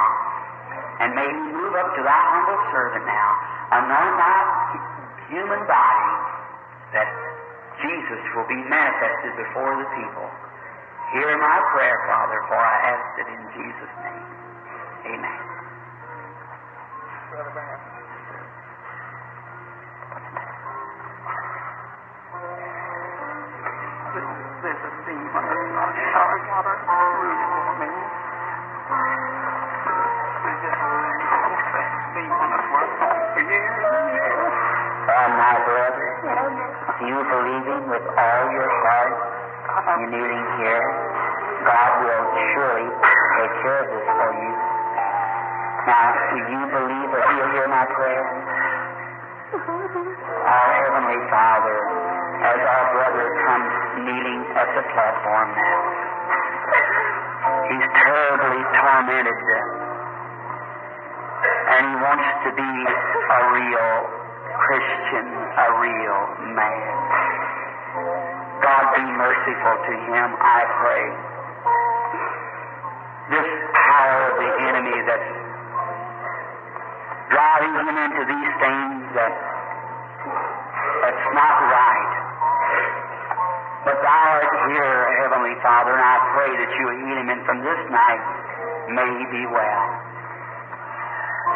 [0.99, 3.29] And may he move up to thy humble servant now,
[3.73, 4.37] anoint thy
[5.31, 6.11] human body,
[6.93, 7.07] that
[7.79, 10.27] Jesus will be manifested before the people.
[11.15, 14.27] Hear my prayer, Father, for I ask it in Jesus' name.
[15.15, 15.41] Amen.
[22.41, 25.61] This is the for me.
[30.41, 32.31] This is the
[37.01, 37.17] you
[37.89, 39.15] with all your heart,
[40.01, 40.07] you
[41.65, 42.89] God will surely
[43.37, 44.53] take care of this for you.
[45.85, 48.80] Now, do you believe that He'll hear my prayer?
[49.51, 51.77] Our Heavenly Father,
[52.39, 55.81] as our brother comes kneeling at the platform now,
[57.67, 59.35] he's terribly tormented,
[61.67, 63.91] and he wants to be a real
[64.55, 66.19] Christian, a real
[66.55, 66.95] man.
[68.63, 71.05] God be merciful to him, I pray.
[73.35, 75.40] This power of the enemy that's
[77.69, 79.33] him into these things that
[81.01, 82.11] that's not right.
[83.85, 87.41] But thou art here, Heavenly Father, and I pray that you will heal him, and
[87.49, 88.23] from this night
[88.93, 89.85] may he be well.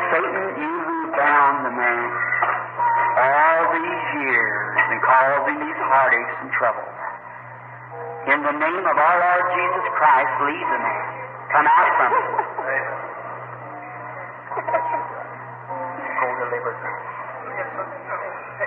[0.09, 2.09] Satan, you who bound the man
[3.15, 4.53] all these years
[4.89, 6.95] and caused him these heartaches and troubles.
[8.25, 11.05] In the name of our Lord Jesus Christ, leave the man.
[11.53, 13.11] Come out from him.
[16.71, 18.64] います。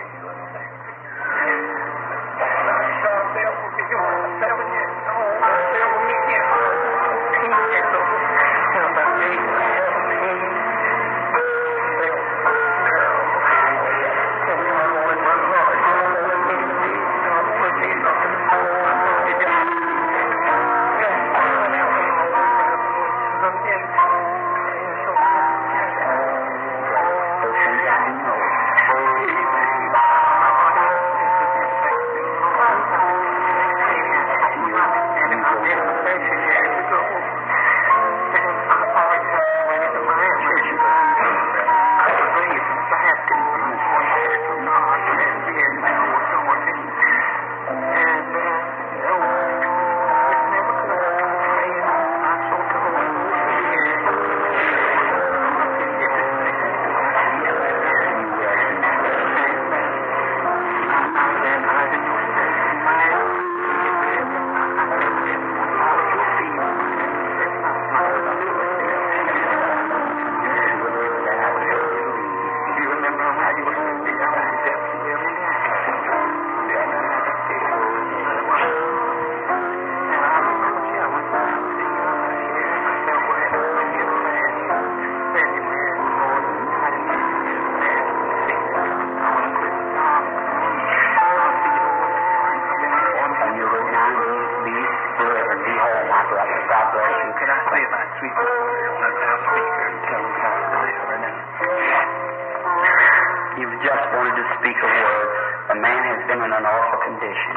[104.68, 105.28] Speak a word.
[105.72, 107.56] The man has been in an awful condition.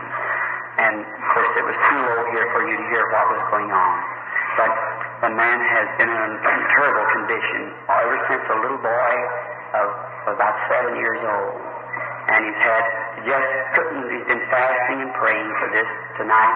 [0.79, 3.67] And, of course, it was too low here for you to hear what was going
[3.67, 3.95] on.
[4.55, 4.71] But
[5.27, 9.13] the man has been in a terrible condition ever since a little boy
[9.75, 9.87] of
[10.31, 11.59] about seven years old.
[12.31, 12.85] And he's had
[13.27, 16.55] just couldn't, he's been fasting and praying for this tonight.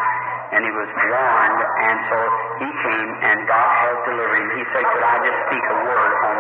[0.55, 2.17] And he was warned, and so
[2.63, 4.49] he came, and God has delivered him.
[4.55, 6.35] He said, Could I just speak a word on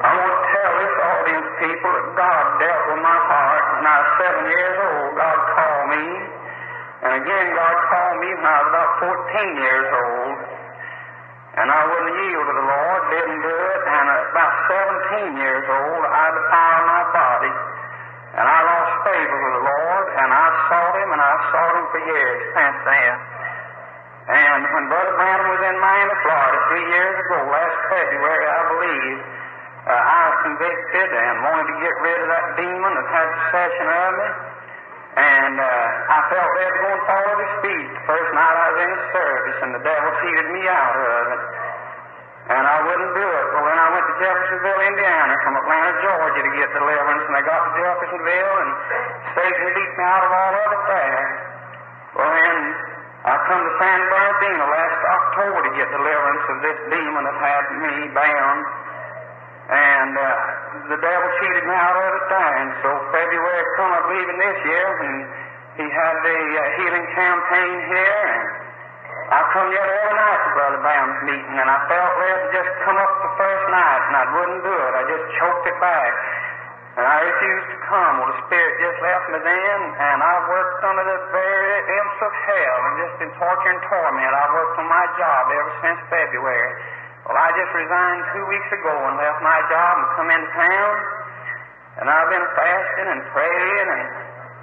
[0.00, 3.96] I want to tell this audience people that God dealt with my heart when I
[4.00, 5.08] was seven years old.
[5.20, 6.06] God called me.
[7.00, 8.90] And again, God called me when I was about
[9.36, 10.36] 14 years old.
[11.60, 13.80] And I wouldn't yield to the Lord, didn't do it.
[13.84, 14.54] And at about
[15.36, 17.54] 17 years old, I defiled my body.
[18.30, 21.86] And I lost favor with the Lord, and I sought Him, and I sought Him
[21.90, 23.14] for years since then.
[24.30, 29.18] And when Brother Branham was in Miami, Florida, three years ago, last February, I believe,
[29.80, 33.86] uh, I was convicted and wanted to get rid of that demon that had possession
[33.88, 34.28] of me.
[35.10, 35.66] And uh,
[36.06, 38.92] I felt ready to go and follow his feet the first night I was in
[39.10, 41.42] service, and the devil cheated me out of it.
[42.50, 43.46] And I wouldn't do it.
[43.54, 47.42] Well, then I went to Jeffersonville, Indiana, from Atlanta, Georgia, to get deliverance, and I
[47.46, 48.70] got to Jeffersonville, and
[49.38, 50.82] Satan beat me out of all of it.
[52.14, 52.58] Well, then
[53.20, 57.64] I come to San Bernardino last October to get deliverance of this demon that had
[57.82, 58.60] me bound.
[59.68, 60.26] And uh,
[60.88, 62.54] the devil cheated me out of it there.
[62.64, 65.14] And so February come, I believe, in this year, and
[65.76, 68.22] he had the uh, healing campaign here.
[68.30, 68.42] And
[69.30, 72.72] I come here every night to Brother Brown's meeting, and I felt led to just
[72.82, 74.92] come up the first night, and I wouldn't do it.
[74.96, 76.12] I just choked it back.
[76.98, 78.12] And I refused to come.
[78.18, 82.32] Well, the Spirit just left me then, and I worked under the very imps of
[82.34, 84.32] hell and just in torture and torment.
[84.34, 86.70] I worked on my job ever since February.
[87.30, 90.94] Well, I just resigned two weeks ago and left my job and come into town.
[92.02, 94.02] And I've been fasting and praying, and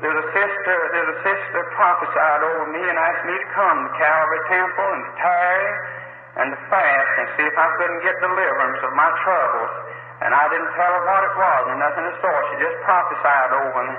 [0.03, 3.91] there's a sister, there's a sister prophesied over me and asked me to come to
[3.95, 5.69] Calvary Temple and to tarry
[6.43, 9.71] and to fast and see if I couldn't get deliverance of my troubles.
[10.27, 12.43] And I didn't tell her what it was or nothing of the sort.
[12.51, 13.95] She just prophesied over me.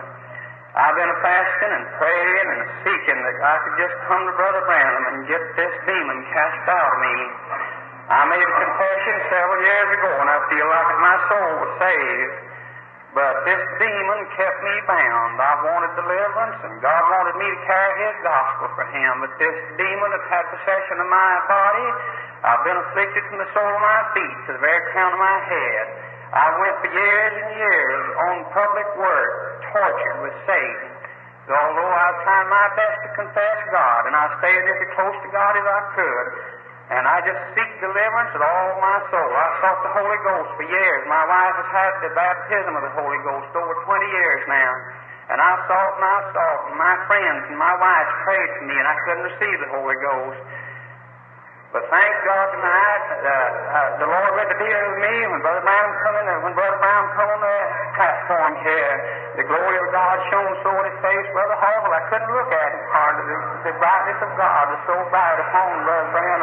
[0.76, 5.04] I've been fasting and praying and seeking that I could just come to Brother Branham
[5.16, 7.16] and get this demon cast out of me.
[8.08, 12.36] I made a confession several years ago, and I feel like my soul was saved.
[13.12, 15.36] But this demon kept me bound.
[15.36, 19.12] I wanted deliverance, and God wanted me to carry His gospel for Him.
[19.20, 21.88] But this demon that had possession of my body,
[22.48, 25.38] I've been afflicted from the sole of my feet to the very crown of my
[25.44, 25.84] head.
[26.32, 29.32] I went for years and years on public work,
[29.68, 30.96] tortured with Satan.
[31.48, 35.52] Although I tried my best to confess God, and I stayed as close to God
[35.56, 36.26] as I could,
[36.88, 39.30] and I just seek deliverance with all my soul.
[39.36, 41.00] I've sought the Holy Ghost for years.
[41.04, 44.72] My wife has had the baptism of the Holy Ghost over 20 years now.
[45.28, 48.72] And I sought and I sought, and my friends and my wife prayed for me,
[48.72, 50.40] and I couldn't receive the Holy Ghost.
[51.68, 55.88] But thank God tonight, uh, uh, the Lord the dealing with me when Brother Brown
[56.00, 57.58] come in, when Brother Brown come on the
[57.92, 58.92] platform here.
[59.36, 62.70] The glory of God shone so in his face, Brother Harville, I couldn't look at
[62.72, 63.24] him hardly.
[63.28, 63.38] The,
[63.68, 66.40] the brightness of God was so bright upon Brother Brown.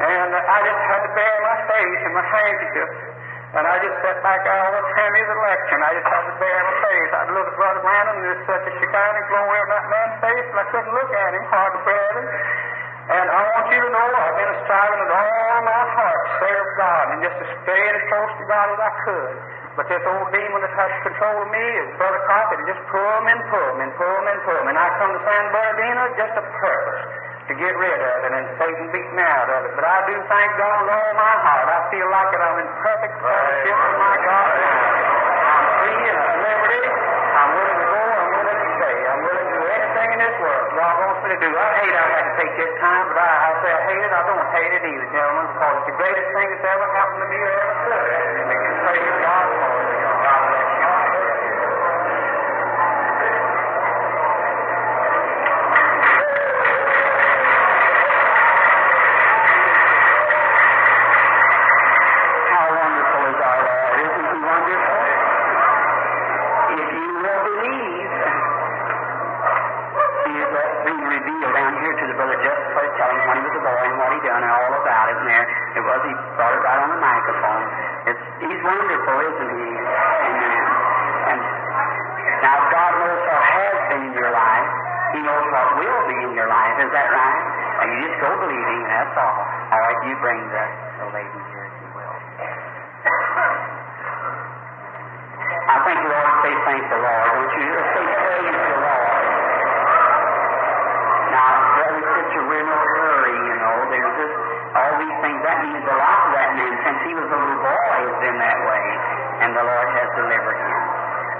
[0.00, 2.90] And uh, I just had to bury my face in my handkerchief.
[3.52, 5.60] And I just sat back there all the he was.
[5.76, 7.10] I just had to bury my face.
[7.20, 10.46] I'd look at Brother Branham, and there's such a Shekinah glory on that man's face,
[10.48, 12.71] and I couldn't look at him, hard to bear him.
[13.02, 16.68] And I want you to know I've been striving with all my heart to serve
[16.78, 19.34] God and just to stay as close to God as I could.
[19.74, 23.02] But this old demon that has control of me is Brother Crockett, and just pull
[23.02, 24.66] him and pull him and pull him and pull him.
[24.68, 27.02] And I come to San Bernardino just a purpose
[27.50, 29.72] to get rid of it, and Satan beat me out of it.
[29.74, 31.66] But I do thank God with all my heart.
[31.72, 34.78] I feel like that I'm in perfect fellowship with my God now.
[35.42, 36.84] I'm free and at liberty.
[36.86, 38.02] I'm willing to go.
[38.14, 38.70] I'm willing to
[40.02, 41.50] do in this world God wants me to do.
[41.54, 44.12] I hate I had to take this time, but I, I say I hate it.
[44.12, 47.28] I don't hate it either, gentlemen, because it's the greatest thing that's ever happened to
[47.30, 48.10] me or ever could.
[48.10, 50.01] And praise God for it.
[74.92, 75.16] About it.
[75.16, 76.00] And there it was.
[76.04, 77.64] He brought it right on the microphone.
[78.12, 79.68] It's, he's wonderful, isn't he?
[79.72, 80.64] Amen.
[81.32, 81.40] And
[82.44, 84.68] now God knows what has been in your life.
[85.16, 86.76] He knows what will be in your life.
[86.84, 87.40] Is that right?
[87.80, 89.40] Now, you just go believing, that's all.
[89.72, 90.64] All right, you bring the,
[91.00, 92.16] the lady here, if you will.
[95.72, 97.64] I think you ought to say thank the Lord, don't you?
[97.76, 99.24] Just say praise the Lord.
[101.32, 103.76] Now, brother, sister, we're in no hurry, you know.
[103.88, 104.36] There's just
[104.72, 104.92] all
[105.52, 108.40] That means a lot to that man since he was a little boy he's been
[108.40, 108.84] that way,
[109.44, 110.80] and the Lord has delivered him.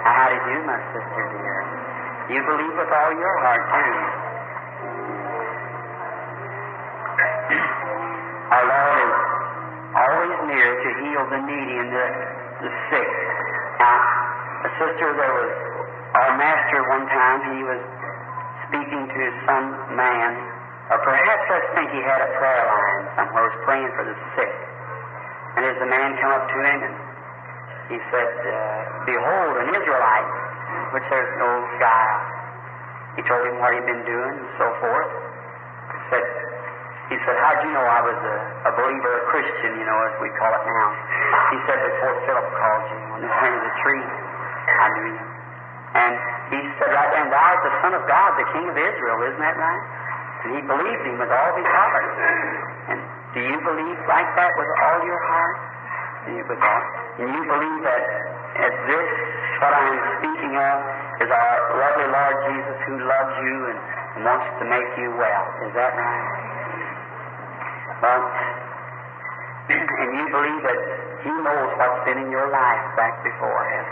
[0.04, 1.56] How do you my sister dear?
[2.28, 3.96] You believe with all your heart, too.
[8.52, 9.16] Our Lord is
[9.96, 12.06] always near to heal the needy and the,
[12.68, 13.08] the sick.
[13.80, 15.52] Now, a sister, there was
[16.20, 17.80] our master one time, he was
[18.68, 20.36] speaking to some man,
[20.92, 24.52] or perhaps I think he had a prayer line somewhere, was praying for the sick.
[25.56, 26.94] And as the man come up to him, and
[27.88, 28.52] he said, uh,
[29.08, 30.30] Behold, an Israelite,
[30.92, 31.48] which there's no
[31.80, 32.20] guile.
[33.16, 35.08] He told him what he'd been doing and so forth.
[35.96, 36.24] He said,
[37.08, 38.36] he said, How'd you know I was a,
[38.68, 40.88] a believer, a Christian, you know, as we call it now?
[41.56, 44.04] He said, Before Philip called you on this end of the tree,
[44.76, 45.24] I knew you.
[45.92, 46.12] And
[46.52, 49.40] he said right there, Thou art the Son of God, the King of Israel, isn't
[49.40, 49.84] that right?
[50.42, 52.06] And he believed him with all his heart.
[52.90, 52.98] And
[53.34, 55.56] do you believe like that with all your heart?
[56.26, 58.04] Do you, and you believe that
[58.62, 59.08] at this,
[59.58, 60.76] what I am speaking of,
[61.22, 63.78] is our lovely Lord Jesus who loves you and,
[64.18, 65.44] and wants to make you well.
[65.66, 66.26] Is that right?
[68.02, 68.22] Well,
[70.02, 70.80] and you believe that
[71.26, 73.86] He knows what's been in your life back before Him.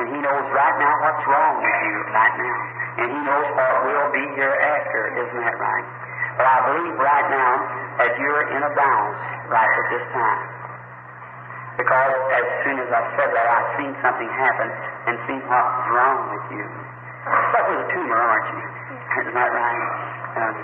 [0.00, 2.58] And He knows right now what's wrong with you right now.
[3.02, 5.02] And He knows what will be hereafter.
[5.20, 5.86] Isn't that right?
[6.36, 7.52] But I believe right now
[8.00, 9.20] that you're in a balance
[9.52, 10.42] right at this time.
[11.76, 14.68] Because as soon as I said that, I've seen something happen
[15.08, 16.64] and seen what's wrong with you.
[17.52, 18.64] Suffer a tumor, aren't you?
[19.24, 19.80] Isn't that right?
[20.36, 20.54] Um,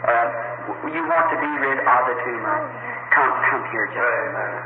[0.00, 0.26] uh,
[0.90, 2.56] you want to be rid of the tumor.
[3.14, 4.62] Come, come here just a minute.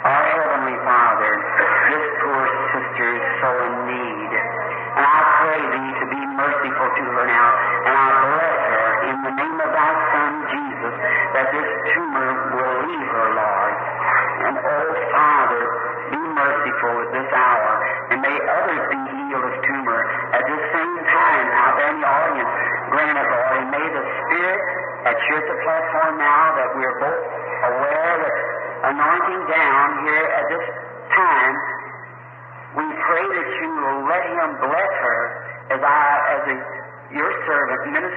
[0.00, 1.32] Our Heavenly Father,
[1.92, 3.40] this poor sister's is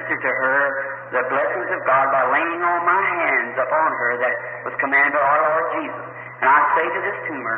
[0.04, 0.60] minister to her
[1.16, 4.34] the blessings of God by laying on my hands upon her that
[4.68, 6.04] was commanded by our Lord Jesus.
[6.44, 7.56] And I say to this tumor,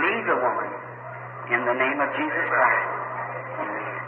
[0.00, 0.70] leave the woman
[1.52, 2.88] in the name of Jesus Christ.
[3.60, 4.00] Amen.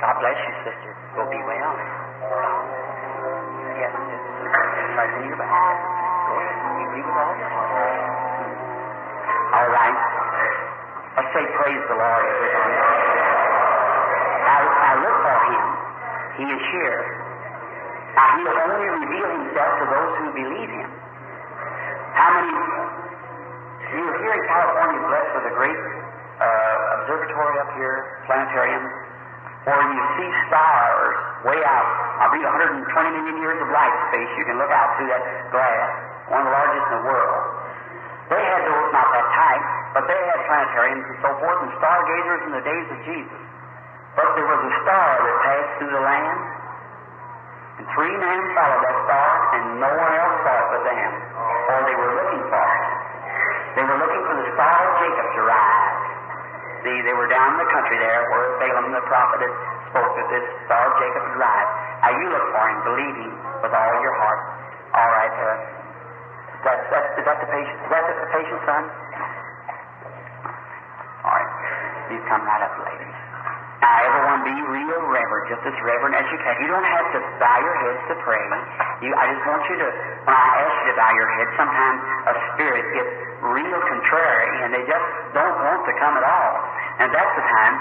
[0.00, 0.92] God bless you, sister.
[1.18, 1.74] Go be well.
[3.76, 3.92] Yes.
[4.96, 5.12] Right
[9.48, 9.98] all right.
[11.16, 12.24] Let's say praise the Lord.
[14.48, 15.67] I, I look for him.
[16.38, 17.02] He is here.
[18.14, 20.90] Now, he'll only reveal himself to those who believe him.
[22.14, 22.54] How many?
[23.90, 25.80] You're here in California, blessed with a great
[26.38, 28.86] uh, observatory up here, planetarium,
[29.66, 31.90] where you see stars way out.
[32.22, 34.30] I believe 120 million years of light space.
[34.38, 35.90] You can look out through that glass,
[36.30, 37.42] one of the largest in the world.
[38.30, 42.40] They had those not that tight, but they had planetariums and so forth, and stargazers
[42.46, 43.47] in the days of Jesus.
[44.18, 46.38] But there was a star that passed through the land,
[47.78, 51.12] and three men followed that star, and no one else saw it but them,
[51.70, 52.86] or they were looking for it.
[53.78, 56.02] They were looking for the star of Jacob to rise.
[56.82, 59.54] See, they were down in the country there where Balaam the prophet had
[59.94, 61.70] spoke that this star of Jacob would rise.
[62.02, 63.30] Now you look for him, believing
[63.62, 64.40] with all your heart.
[64.98, 65.46] All right, uh,
[66.66, 67.78] that's, that's, that the patient?
[67.86, 68.82] Is that the, the patient, son?
[71.22, 71.50] All right,
[72.10, 73.17] you come right up, ladies.
[73.78, 76.54] Now, everyone be real reverent, just as reverent as you can.
[76.66, 78.42] You don't have to bow your heads to pray.
[79.06, 79.88] You, I just want you to,
[80.26, 84.74] when I ask you to bow your head, sometimes a spirit gets real contrary and
[84.74, 86.54] they just don't want to come at all.
[86.98, 87.74] And that's the time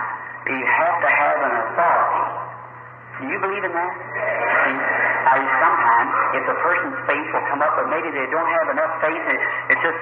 [0.54, 2.26] you have to have an authority.
[3.18, 3.94] Do you believe in that?
[3.98, 8.68] See, I, sometimes, if a person's faith will come up, but maybe they don't have
[8.78, 9.38] enough faith, and
[9.74, 10.00] it's just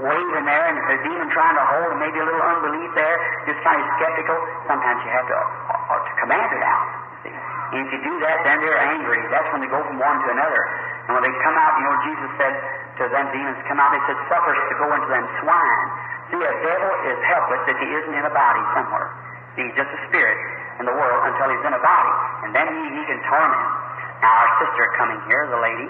[0.00, 3.16] waving there, and a demon trying to hold, and maybe a little unbelief there,
[3.48, 4.36] just kind of skeptical,
[4.68, 6.86] sometimes you have to, uh, to command it out.
[7.22, 7.32] See?
[7.32, 9.20] And if you do that, then they're angry.
[9.32, 10.62] That's when they go from one to another.
[11.08, 12.54] And when they come out, you know, Jesus said
[13.00, 15.82] to them demons, come out, they said, suffer to go into them swine.
[16.30, 19.08] See, a devil is helpless if he isn't in a body somewhere.
[19.54, 20.38] He's just a spirit.
[20.80, 22.12] in the world until he's in a body,
[22.44, 23.68] and then he, he can torment.
[24.20, 25.88] Now, our sister coming here, the lady,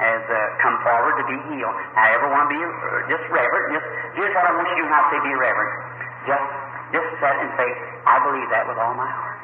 [0.00, 1.76] has uh, come forward to be healed.
[1.92, 3.76] Now, everyone be uh, just reverent.
[3.76, 5.72] Just here's what I want you to not say be reverent.
[6.24, 6.46] Just
[6.90, 7.68] just sit and say,
[8.02, 9.38] I believe that with all my heart.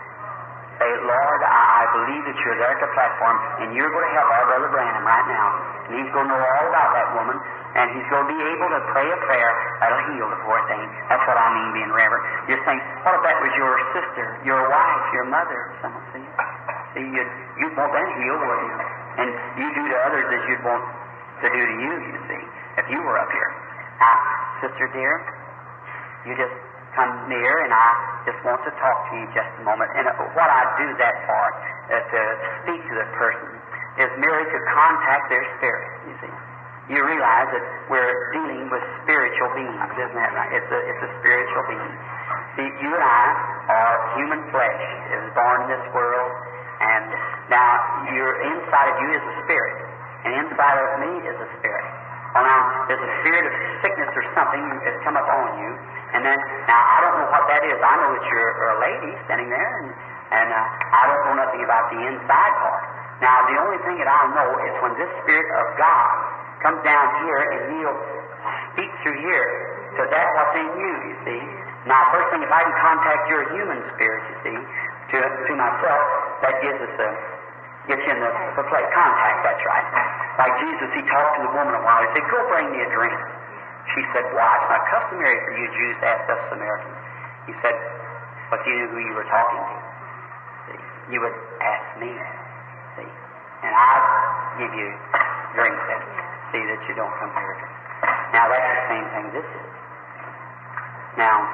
[0.83, 4.13] Say, Lord, I, I believe that you're there at the platform, and you're going to
[4.13, 5.47] help our brother Branham right now.
[5.89, 7.39] And he's going to know all about that woman,
[7.81, 10.85] and he's going to be able to pray a prayer that'll heal the poor thing.
[11.09, 12.51] That's what I mean being reverent.
[12.51, 16.05] You're saying, what if that was your sister, your wife, your mother, someone?
[16.13, 16.27] See,
[16.93, 17.31] see you'd,
[17.63, 19.06] you'd want them healed, wouldn't you?
[19.17, 20.85] And you do to others as you'd want
[21.41, 22.43] to do to you, you see,
[22.81, 23.51] if you were up here.
[23.97, 24.17] Now,
[24.61, 25.15] sister dear,
[26.29, 26.57] you just
[26.97, 27.89] come near, and I
[28.25, 29.89] just want to talk to you just a moment.
[29.97, 31.45] And what I do that for,
[31.93, 32.21] uh, to
[32.65, 33.53] speak to the person,
[34.01, 36.35] is merely to contact their spirit, you see.
[36.93, 40.53] You realize that we're dealing with spiritual beings, isn't that right?
[40.55, 41.95] It's a, it's a spiritual being.
[42.55, 43.25] See, you and I
[43.69, 44.83] are human flesh.
[45.17, 46.33] Was born in this world,
[46.81, 47.05] and
[47.49, 47.71] now
[48.13, 49.77] you're inside of you is a spirit,
[50.29, 51.87] and inside of me is a spirit.
[52.37, 55.71] Well, now, there's a spirit of sickness or something that's come upon you,
[56.13, 56.37] and then,
[56.69, 57.81] now, I don't know what that is.
[57.81, 59.89] I know that you're a lady standing there, and,
[60.37, 60.61] and uh,
[61.01, 62.85] I don't know nothing about the inside part.
[63.25, 66.13] Now, the only thing that I'll know is when this Spirit of God
[66.61, 68.01] comes down here and He'll
[68.77, 69.49] speak through here
[69.97, 71.43] to that what's in you, you see.
[71.89, 74.59] Now, first thing, if I can contact your human spirit, you see,
[75.13, 76.03] to, to myself,
[76.43, 77.09] that gives us a,
[77.87, 78.83] gets you in the, the play.
[78.91, 79.87] Contact, that's right.
[80.43, 82.03] Like Jesus, He talked to the woman a while.
[82.03, 83.19] He said, Go bring me a drink.
[83.95, 84.51] She said, Why?
[84.59, 86.99] It's not customary for you Jews to ask us Samaritans.
[87.47, 87.77] He said,
[88.51, 89.77] But you knew who you were talking to.
[90.67, 90.81] See,
[91.15, 92.11] you would ask me.
[92.99, 93.11] See,
[93.63, 94.07] and I'd
[94.59, 94.89] give you
[95.55, 96.03] drink that.
[96.51, 97.57] See that you don't come here.
[98.35, 99.69] Now that's the same thing this is.
[101.17, 101.49] Now,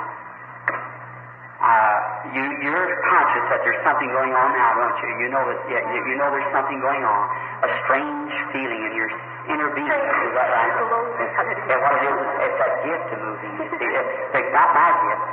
[2.31, 5.11] you, you're conscious that there's something going on now, don't you?
[5.27, 7.23] You know that yeah, you, you know there's something going on.
[7.67, 9.11] A strange feeling in your
[9.51, 9.91] inner being.
[9.91, 10.71] Is that right?
[10.71, 13.53] And what it is, it's that gift to moving.
[13.59, 15.25] You see, it's, it's not my gift.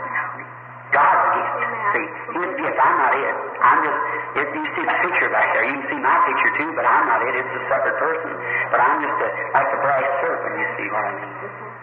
[0.89, 1.53] God's gift.
[1.93, 2.07] See,
[2.41, 2.77] His gift.
[2.81, 3.35] I'm not it.
[3.61, 3.99] I'm just.
[4.29, 5.65] It, you see the picture back there.
[5.69, 7.37] You can see my picture too, but I'm not it.
[7.37, 8.33] It's a separate person.
[8.73, 10.53] But I'm just a, like the brass serpent.
[10.57, 11.33] You see what I mean?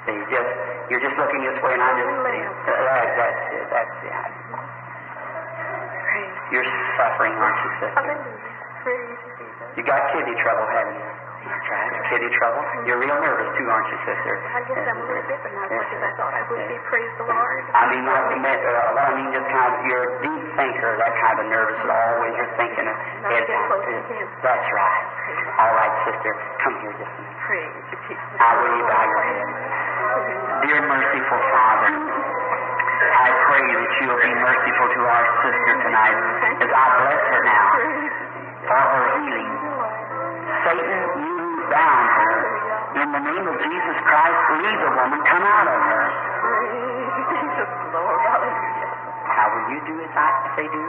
[0.07, 0.51] See, just
[0.91, 2.11] you're just looking this way, and I'm just.
[2.11, 3.67] Uh, that, that's it.
[3.71, 4.46] That's the idea.
[6.53, 8.15] You're suffering, aren't you, sister?
[9.77, 11.11] You got kidney trouble, haven't you?
[11.47, 11.91] That's right.
[12.11, 12.59] Kidney trouble.
[12.91, 14.35] You're real nervous too, aren't you, sister?
[14.51, 16.75] I guess I'm a little bit, but not much as I thought I would be.
[16.91, 17.61] Praise the Lord.
[17.71, 20.91] I mean, not to met, uh, I mean, just kind of, you're a deep thinker,
[20.99, 23.63] that kind of nervous, and always you're thinking of Not head get down.
[23.71, 24.27] close to him.
[24.43, 25.05] That's right.
[25.63, 26.31] All right, sister,
[26.67, 27.39] come here just a minute.
[27.47, 28.27] Praise you, Jesus.
[28.43, 29.47] Now, will you bow your head?
[30.67, 31.91] Dear merciful Father,
[32.97, 36.19] I pray that you will be merciful to our sister tonight
[36.65, 37.69] as I bless her now
[38.67, 39.51] for her healing.
[40.65, 41.37] Satan, you
[41.69, 42.35] bound her.
[42.97, 46.05] In the name of Jesus Christ, leave the woman, come out of her.
[47.29, 48.91] Jesus, Lord, hallelujah.
[49.29, 50.85] How will you do as I say do?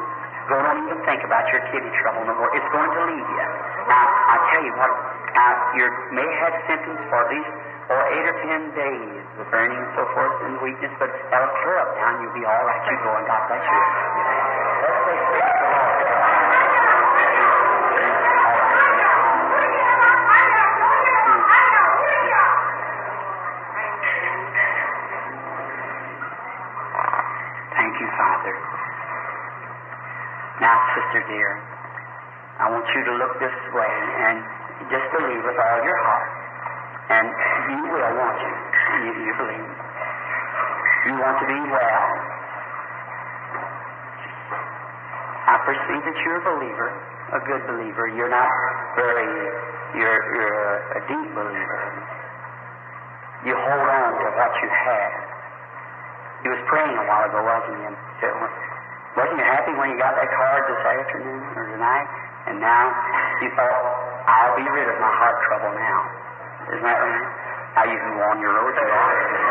[0.47, 2.47] Don't even think about your kidney trouble no more.
[2.55, 3.45] It's going to leave you.
[3.91, 4.91] Now, I tell you what,
[5.35, 5.85] now, you
[6.15, 7.51] may have symptoms for least
[7.91, 11.79] or eight or ten days, the burning and so forth and weakness, but that'll clear
[11.83, 12.79] up now and you'll be all right.
[12.87, 13.81] You go and God bless you.
[27.75, 28.76] Thank you, Father.
[30.57, 31.49] Now, sister dear,
[32.57, 33.93] I want you to look this way
[34.25, 34.41] and
[34.89, 36.29] just believe with all your heart.
[37.13, 37.27] And
[37.77, 38.53] you will, won't you?
[39.05, 39.69] You, you believe.
[41.05, 42.09] You want to be well.
[45.45, 46.89] I perceive that you're a believer,
[47.37, 48.09] a good believer.
[48.17, 48.49] You're not
[48.97, 49.29] very,
[49.93, 50.65] you're, you're
[50.97, 51.81] a deep believer.
[53.45, 55.13] You hold on to what you have.
[56.41, 57.83] He was praying a while ago, wasn't he?
[57.93, 57.97] And
[59.17, 62.07] wasn't you happy when you got that card this afternoon or tonight?
[62.53, 62.85] And now
[63.41, 63.81] you thought,
[64.29, 65.99] I'll be rid of my heart trouble now.
[66.69, 67.27] Isn't that right?
[67.73, 69.46] Now you can go on your road to.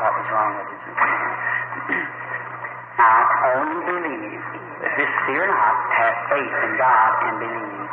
[0.00, 0.80] What was wrong with it.
[2.96, 3.20] now,
[3.60, 4.42] only believe.
[4.80, 7.88] If this fear not, have faith in God and believe.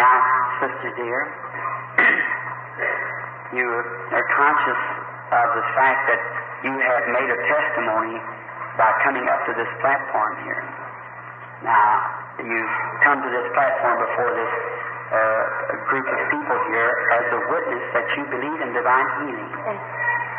[0.00, 0.14] Now,
[0.64, 1.20] sister dear,
[3.60, 4.82] you are conscious
[5.36, 6.20] of the fact that
[6.64, 8.16] you have made a testimony
[8.80, 10.64] by coming up to this platform here.
[11.62, 14.52] Now, you've come to this platform before this
[15.14, 15.44] uh,
[15.92, 16.90] group of people here
[17.20, 19.50] as a witness that you believe in divine healing.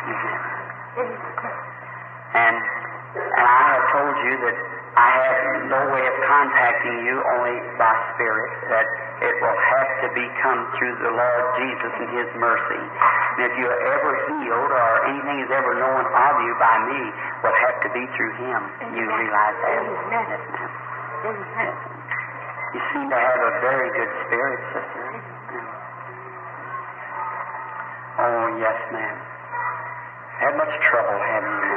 [0.06, 0.65] Mhm.
[0.96, 4.56] And, and I have told you that
[4.96, 8.88] I have no way of contacting you only by spirit, that
[9.28, 12.80] it will have to be come through the Lord Jesus and His mercy.
[12.80, 17.00] And if you're ever healed or anything is ever known of you by me,
[17.44, 18.60] will have to be through Him.
[18.96, 19.84] You realize that?
[19.84, 20.72] Yes, ma'am.
[21.60, 21.76] Yes.
[22.72, 25.04] You seem to have a very good spirit, sister.
[28.16, 29.35] Oh, yes, ma'am.
[30.46, 31.74] Had much trouble, haven't you?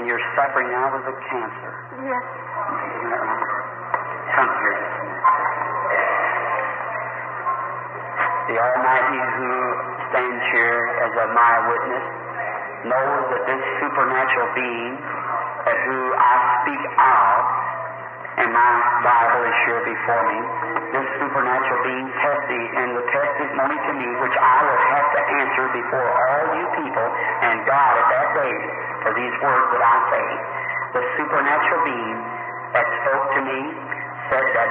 [0.00, 1.72] And you're suffering now with a cancer.
[2.08, 2.24] Yes.
[2.24, 3.52] Isn't that right?
[4.32, 5.28] Come here just a minute.
[8.48, 9.52] The Almighty who
[10.08, 12.06] stands here as a my witness
[12.88, 16.32] knows that this supernatural being who I
[16.64, 17.36] speak of,
[18.36, 20.38] and my Bible is here before me,
[20.92, 25.64] this supernatural being testi and the testimony to me, which I will have to answer
[25.72, 27.08] before all you people
[27.48, 28.54] and God at that day
[29.08, 30.26] for these words that I say.
[31.00, 32.18] The supernatural being
[32.76, 33.60] that spoke to me
[34.28, 34.70] said that,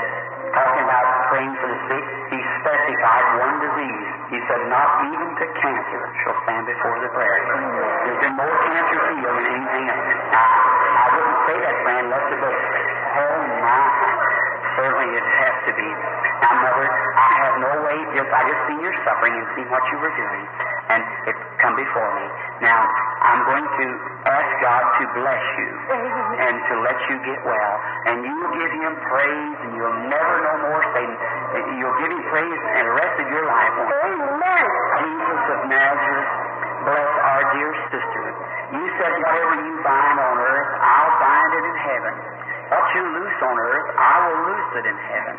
[0.53, 4.07] talking about praying for the sick, he specified one disease.
[4.29, 7.39] He said, not even to cancer shall stand before the prayer.
[8.05, 10.09] There's been more cancer healed than anything else.
[10.29, 10.47] Now,
[11.01, 12.84] I wouldn't say that, friend, unless it was,
[13.15, 13.83] oh my,
[14.75, 15.89] certainly it has to be.
[16.45, 19.81] Now, Mother, I have no way, just I just seen your suffering and seen what
[19.89, 20.43] you were doing,
[20.91, 21.01] and
[21.31, 22.27] it come before me.
[22.61, 22.85] Now,
[23.23, 23.85] I'm going to
[24.29, 25.69] ask God to bless you
[26.37, 27.73] and to let you get well,
[28.11, 31.15] and you will give Him praise, and you'll never no more Satan.
[31.79, 33.73] You'll give Him praise and the rest of your life.
[33.79, 34.65] Amen.
[35.01, 36.31] Jesus of Nazareth,
[36.83, 38.23] bless our dear sister.
[38.75, 42.13] You said whatever you bind on earth, I'll bind it in heaven.
[42.69, 45.37] What you loose on earth, I will loose it in heaven.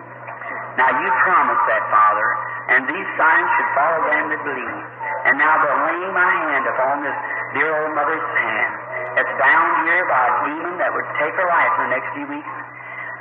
[0.77, 2.29] Now you promised that, Father,
[2.69, 4.83] and these signs should follow them that believe.
[5.27, 7.17] And now they're laying my hand upon this
[7.57, 8.73] dear old mother's hand.
[9.17, 12.29] It's bound here by a demon that would take her life in the next few
[12.29, 12.55] weeks.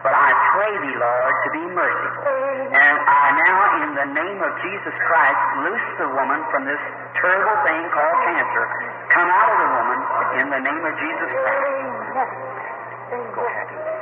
[0.03, 2.29] But I pray thee, Lord, to be merciful.
[2.75, 6.77] And I now, in the name of Jesus Christ, loose the woman from this
[7.17, 8.63] terrible thing called cancer.
[9.15, 9.99] Come out of the woman
[10.43, 11.73] in the name of Jesus Christ.
[13.33, 13.94] Go ahead.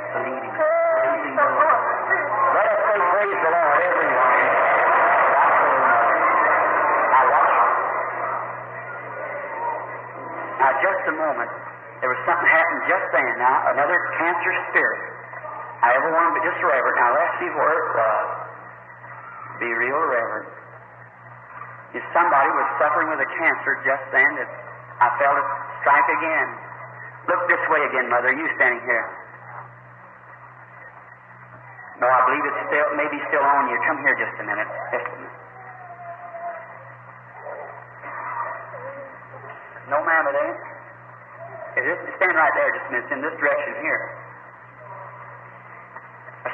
[10.58, 11.50] Now just a moment.
[12.00, 13.32] There was something happened just then.
[13.38, 15.00] Now another cancer spirit.
[15.82, 16.96] I ever want to be just reverent.
[16.96, 18.26] Now let's see where it was.
[19.60, 20.48] Be real reverent.
[21.94, 24.50] If somebody was suffering with a cancer just then, that
[24.98, 25.46] I felt it
[25.82, 26.48] strike again.
[27.30, 28.34] Look this way again, Mother.
[28.34, 29.06] You standing here.
[32.02, 33.78] No, I believe it's still, maybe still on you.
[33.86, 34.70] Come here just a minute.
[34.90, 35.33] Just a minute.
[39.88, 40.60] No, ma'am, it ain't.
[41.74, 41.98] Is?
[42.16, 43.04] Stand right there just a minute.
[43.04, 44.02] It's in this direction here.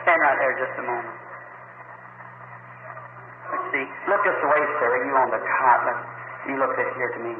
[0.00, 1.18] Stand right there just a moment.
[3.52, 3.86] Let's see.
[4.08, 4.90] Look this way, sir.
[5.04, 5.82] You on the cot.
[6.48, 7.34] You look this here to me.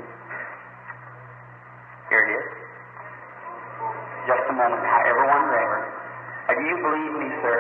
[2.13, 2.47] Here it is.
[4.29, 4.85] Just a moment.
[4.85, 5.49] Everyone.
[5.49, 7.59] Uh, do you believe me, sir?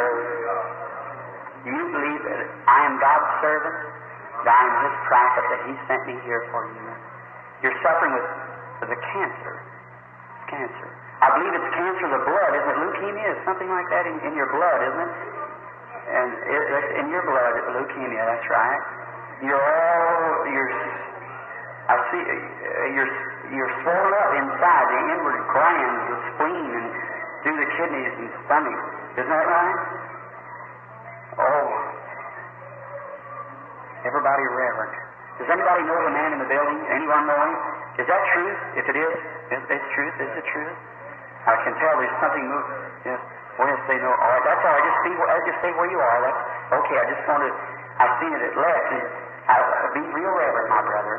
[1.64, 3.78] Do you believe that I am God's servant?
[4.44, 6.89] That I am His prophet, that He sent me here for you?
[7.60, 9.54] You're suffering with, a cancer.
[10.48, 10.88] Cancer.
[11.20, 12.78] I believe it's cancer of the blood, isn't it?
[12.80, 15.12] Leukemia is something like that in, in your blood, isn't it?
[16.10, 18.22] And it, it's in your blood, leukemia.
[18.24, 18.82] That's right.
[19.44, 20.72] You're all you're.
[21.92, 22.22] I see.
[22.24, 23.12] Uh, you're
[23.52, 26.88] you're swollen up inside the inward glands, the spleen, and
[27.44, 28.80] through the kidneys and stomach.
[29.20, 29.80] Isn't that right?
[31.36, 31.68] Oh.
[34.08, 35.09] Everybody reverent.
[35.40, 36.78] Does anybody know the man in the building?
[36.92, 37.54] Anyone know him?
[37.96, 38.60] Is that truth?
[38.76, 39.16] If it is,
[39.56, 40.14] is it's truth.
[40.20, 40.76] Is it truth?
[41.48, 42.80] I can tell there's something moving.
[43.08, 43.20] Yes.
[43.56, 44.12] Well, yes, they know.
[44.12, 44.84] All right, that's all right.
[44.84, 46.18] Just see, where, just stay where you are.
[46.28, 46.40] That's
[46.84, 46.96] okay.
[47.00, 47.52] I just wanted.
[47.96, 48.88] I seen it at left.
[49.50, 49.58] I,
[49.98, 51.16] be real reverent, my brother.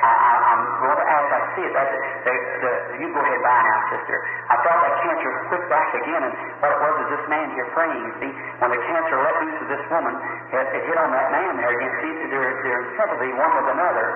[0.00, 1.28] I, I, I'm going to ask.
[1.28, 1.72] I see it.
[1.76, 1.92] That's.
[2.24, 2.70] The, the,
[3.04, 4.16] you go ahead by now, sister.
[4.48, 6.32] I thought that cancer quick back again, and
[6.64, 8.00] what it was is this man here praying.
[8.00, 8.32] You see,
[8.64, 11.72] when the cancer let loose of this woman, it, it hit on that man there
[11.76, 11.92] again.
[12.00, 14.06] See, they're, they're in sympathy one with another.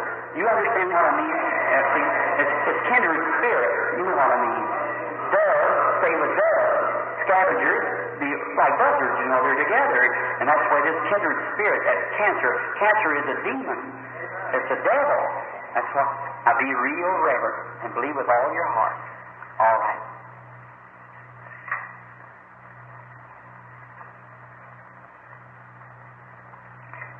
[0.41, 1.37] You understand what I mean?
[1.37, 2.07] See,
[2.41, 3.73] it's, it's kindred spirit.
[4.01, 4.65] You know what I mean?
[5.29, 5.69] Doves
[6.01, 6.78] stay with doves.
[7.29, 7.85] Scavengers
[8.25, 10.01] be like buzzards, you know, they're together.
[10.41, 13.81] And that's why this kindred spirit, that cancer, cancer is a demon.
[14.57, 15.23] It's a devil.
[15.77, 16.09] That's why
[16.49, 18.97] I be real reverent and believe with all your heart.
[19.61, 20.03] All right.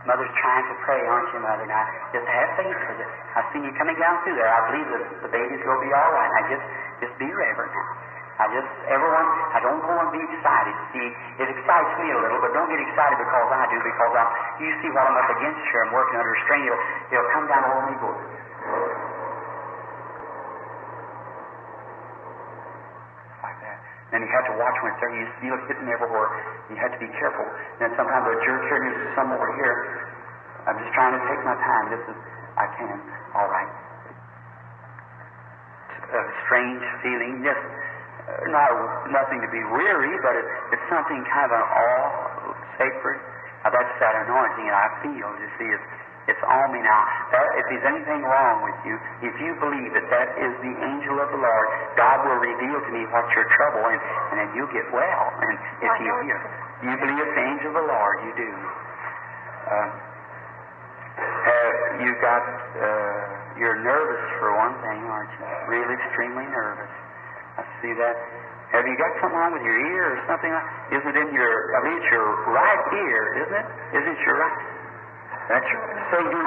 [0.09, 1.69] Mother's trying to pray, aren't you, Mother?
[1.69, 1.85] Now,
[2.17, 3.13] just have faith for this.
[3.37, 4.49] I've seen you coming down through there.
[4.49, 6.31] I believe that the baby's going to be all right.
[6.33, 6.65] Now, just,
[7.05, 8.18] just be reverent now.
[8.39, 10.75] I just, everyone, I don't want to be excited.
[10.95, 11.09] See,
[11.43, 14.31] it excites me a little, but don't get excited because I do, because I'm,
[14.63, 15.83] you see what I'm up against here.
[15.83, 16.63] I'm working under strain.
[16.63, 16.79] It'll,
[17.19, 18.11] it'll come down on me, go.
[23.43, 23.79] Like that.
[24.15, 25.13] Then you have to watch when it's there.
[25.19, 26.31] You feel it hitting everywhere.
[26.71, 27.47] You have to be careful.
[27.83, 29.77] Then sometimes a jerk here and there's some over here.
[30.71, 31.85] I'm just trying to take my time.
[31.91, 32.19] This is,
[32.55, 33.03] I can.
[33.35, 33.73] All right.
[36.07, 37.43] A strange feeling.
[37.43, 37.63] Just
[38.53, 38.71] not
[39.11, 43.19] nothing to be weary, but it, it's something kind of an awe, sacred.
[43.65, 45.29] Uh, that's that anointing that I feel.
[45.35, 45.89] You see, it's
[46.29, 47.03] it's on me now.
[47.33, 51.17] That, if there's anything wrong with you, if you believe that that is the angel
[51.25, 54.71] of the Lord, God will reveal to me what's your trouble, and, and then you'll
[54.77, 55.25] get well.
[55.41, 56.37] And if you you,
[56.85, 58.51] you believe it's the angel of the Lord, you do.
[59.73, 59.89] Uh,
[61.19, 62.45] have you got?
[62.77, 65.45] Uh, you're nervous for one thing, aren't you?
[65.67, 66.93] Really, extremely nervous.
[67.59, 68.17] I see that.
[68.71, 70.53] Have you got something wrong with your ear or something?
[70.93, 71.53] Isn't it in your?
[71.75, 73.67] I mean, it's your right ear, isn't it?
[73.99, 74.59] Isn't it your right?
[75.49, 75.81] That's your.
[76.13, 76.43] So you,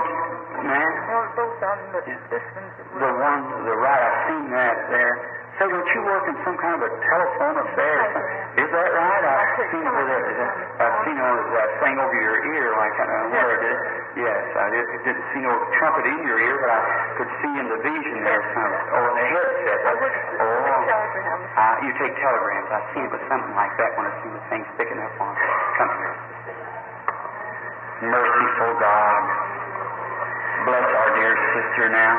[0.61, 0.91] man.
[1.09, 4.77] Well, both of them, but this one's The one to the right, I've seen that
[4.93, 5.15] there.
[5.59, 7.97] So don't you work in some kind of a telephone affair?
[8.01, 8.23] or?
[8.65, 9.23] Is that right?
[9.29, 10.51] I've seen where that, that,
[10.81, 13.79] I've seen uh, that thing over your ear, like I don't know where it is.
[14.25, 16.81] Yes, I did, didn't see no trumpet in your ear, but I
[17.19, 18.71] could see in the vision there some.
[18.73, 19.79] Oh, in the headset.
[19.85, 19.95] Oh,
[20.89, 21.45] telegrams.
[21.55, 22.67] uh, you take telegrams.
[22.73, 25.33] I see it with something like that when I see the thing sticking up on.
[25.77, 26.15] Come here.
[28.01, 29.21] Merciful God,
[30.65, 32.17] bless our dear sister now.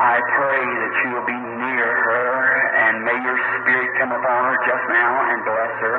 [0.00, 2.32] I pray that you will be near her
[2.72, 5.96] and may your spirit come upon her just now and bless her,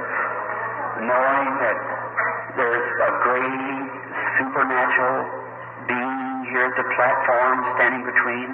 [1.05, 1.77] knowing that
[2.57, 3.85] there's a great
[4.41, 5.21] supernatural
[5.85, 8.49] being here at the platform standing between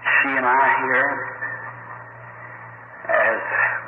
[0.00, 1.10] she and I here
[3.04, 3.40] as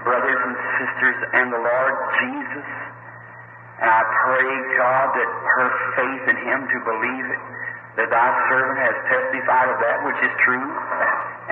[0.05, 2.69] brothers and sisters and the Lord Jesus.
[3.81, 7.43] And I pray, God, that her faith in Him to believe it,
[8.01, 10.69] that thy servant has testified of that which is true.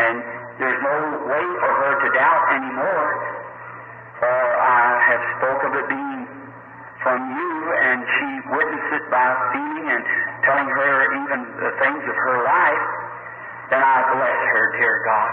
[0.01, 0.16] And
[0.57, 0.97] there's no
[1.29, 3.09] way for her to doubt anymore,
[4.16, 6.25] for I have spoke of it being
[7.05, 10.03] from you, and she witnessed it by feeling and
[10.49, 12.85] telling her even the things of her life.
[13.69, 15.33] Then I bless her, dear God.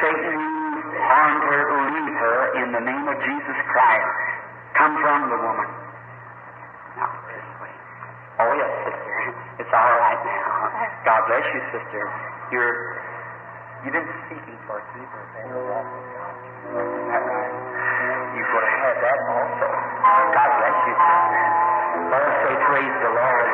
[0.00, 1.60] Satan, you harmed her,
[1.92, 4.10] leave her in the name of Jesus Christ.
[4.80, 5.68] Come from the woman.
[6.96, 7.74] Now, this way.
[8.40, 9.12] Oh, yes, sister.
[9.60, 10.91] It's all right now.
[11.04, 12.02] God bless you, sister.
[12.52, 13.02] You're
[13.82, 16.34] You've been seeking for a keeper that walk with God.
[16.70, 17.54] Isn't that right?
[18.38, 19.68] You could have that also.
[20.38, 21.42] God bless you, sister.
[22.06, 23.48] Let us say praise the Lord.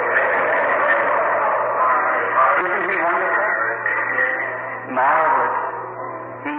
[2.61, 3.49] Isn't he wonderful?
[4.93, 5.57] Marvelous.
[6.45, 6.55] He,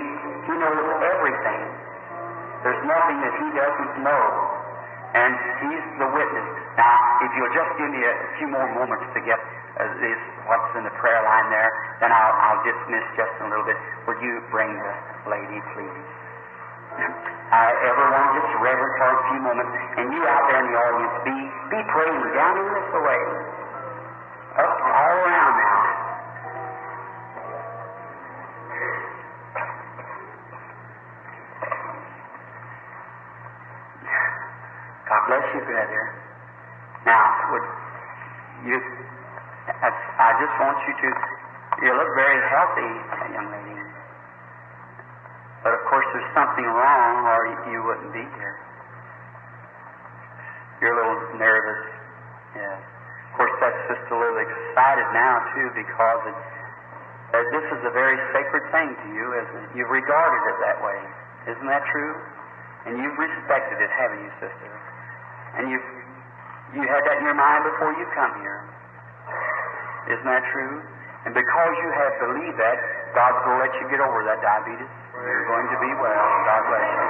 [0.49, 1.61] he knows everything.
[2.65, 4.25] There's nothing that he doesn't know.
[5.13, 6.49] And he's the witness.
[6.73, 10.71] Now, if you'll just give me a few more moments to get uh, this, what's
[10.79, 13.75] in the prayer line there, then I'll, I'll dismiss just a little bit.
[14.07, 14.93] Would you bring the
[15.27, 15.99] lady, please?
[16.99, 19.71] Uh, everyone, just reverent for a few moments.
[19.99, 21.35] And you out there in the audience, be,
[21.75, 23.21] be praying down in this way.
[24.59, 25.79] Up all around now.
[35.07, 36.28] God bless you, brother.
[37.09, 37.65] Now, would
[38.69, 38.77] you?
[39.65, 41.09] I, just want you to.
[41.81, 42.91] You look very healthy,
[43.33, 43.81] young lady.
[45.65, 47.39] But of course, there's something wrong, or
[47.73, 48.55] you wouldn't be here.
[50.81, 51.81] You're a little nervous.
[52.53, 52.77] Yeah.
[52.77, 57.93] Of course, that's just a little excited now too, because it, uh, this is a
[57.93, 59.69] very sacred thing to you, isn't it?
[59.81, 60.99] You've regarded it that way.
[61.57, 62.13] Isn't that true?
[62.85, 64.71] And you've respected it, haven't you, sister?
[65.57, 65.89] And you've
[66.69, 68.61] you had that in your mind before you come here.
[70.13, 70.85] Isn't that true?
[71.25, 72.77] And because you have believed that,
[73.17, 74.85] God's going to let you get over that diabetes.
[75.17, 76.25] You're going to be well.
[76.45, 77.05] God bless you.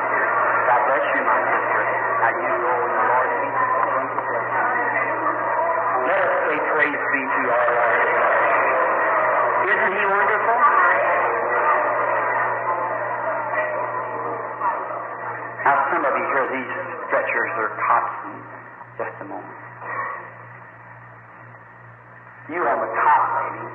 [0.64, 1.82] God bless you, my sister.
[2.24, 3.68] Now you go in the Lord Jesus.
[6.08, 8.04] Let us say praise be to our Lord.
[9.70, 10.60] Isn't he wonderful?
[15.68, 16.74] Now some of you hear these
[17.12, 17.52] stretchers
[17.84, 18.40] cots in
[19.00, 19.60] just a moment.
[22.52, 23.68] You on a top, lady.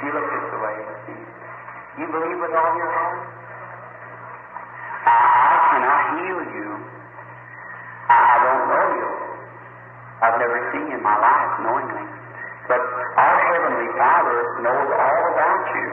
[0.00, 0.76] You look this way.
[1.04, 1.22] See?
[2.00, 3.20] You believe with all your heart?
[5.04, 6.68] I, I cannot heal you.
[8.08, 9.10] I, I don't know you.
[10.24, 12.06] I've never seen you in my life knowingly.
[12.64, 15.88] But our Heavenly Father knows all about you.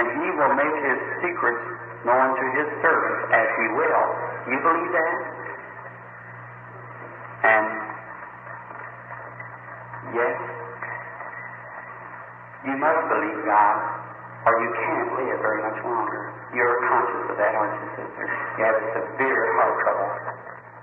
[0.00, 1.64] And He will make His secrets
[2.08, 4.04] known to His servants as He will.
[4.48, 5.43] You believe that?
[10.12, 10.36] Yes,
[12.68, 13.76] you must believe God,
[14.44, 16.22] or you can't live very much longer.
[16.52, 18.24] You're conscious of that, aren't you, sister?
[18.60, 20.10] You have severe heart trouble.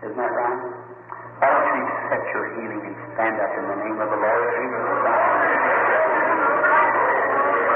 [0.10, 0.62] Isn't that right?
[1.42, 4.44] Why don't you accept your healing and stand up in the name of the Lord
[4.62, 5.42] Jesus Christ?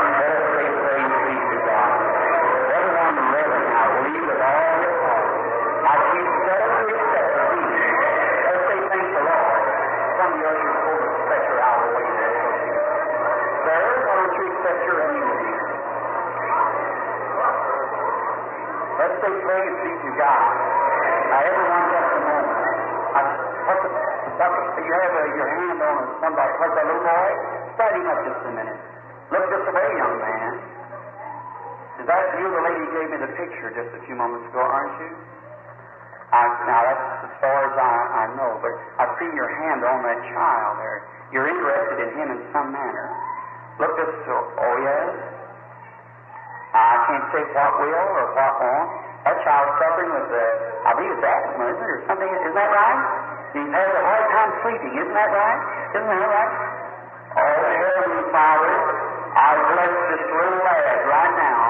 [0.05, 1.91] Let us say praise be to God.
[2.77, 5.29] Everyone reverent now, believe with all your heart.
[5.85, 7.93] As you settle to accept the healing,
[8.45, 9.61] let's say thank the Lord.
[10.13, 12.73] Some of you ushers pull the stretcher out of the way there, so you.
[13.65, 14.17] Sir, why
[14.65, 15.45] don't you accept your healing?
[18.97, 20.49] Let's say praise be to God.
[21.29, 22.49] Now, everyone, just a moment.
[23.13, 23.33] I, the,
[23.69, 23.91] what's the,
[24.81, 26.51] you have uh, your hand on somebody.
[26.57, 27.29] What's that little boy?
[27.75, 28.79] Stand him up just a minute.
[29.29, 30.51] Look this way, young man.
[32.01, 34.97] Is that you, the lady gave me the picture just a few moments ago, aren't
[35.01, 35.11] you?
[36.33, 40.03] I, now, that's as far as I, I know, but I've seen your hand on
[40.03, 40.99] that child there.
[41.31, 43.24] You're interested in him in some manner.
[43.75, 45.09] Look this, oh, yes?
[46.75, 48.89] I can't say what will or what won't.
[49.25, 52.29] That child's suffering with, uh, I believe it's asthma, isn't it, or something?
[52.29, 52.99] Isn't that right?
[53.57, 55.59] He's had a hard time sleeping, isn't that right?
[55.97, 56.53] Isn't that right?
[57.35, 58.75] Oh, Heavenly Father,
[59.35, 61.63] I bless this little lad right now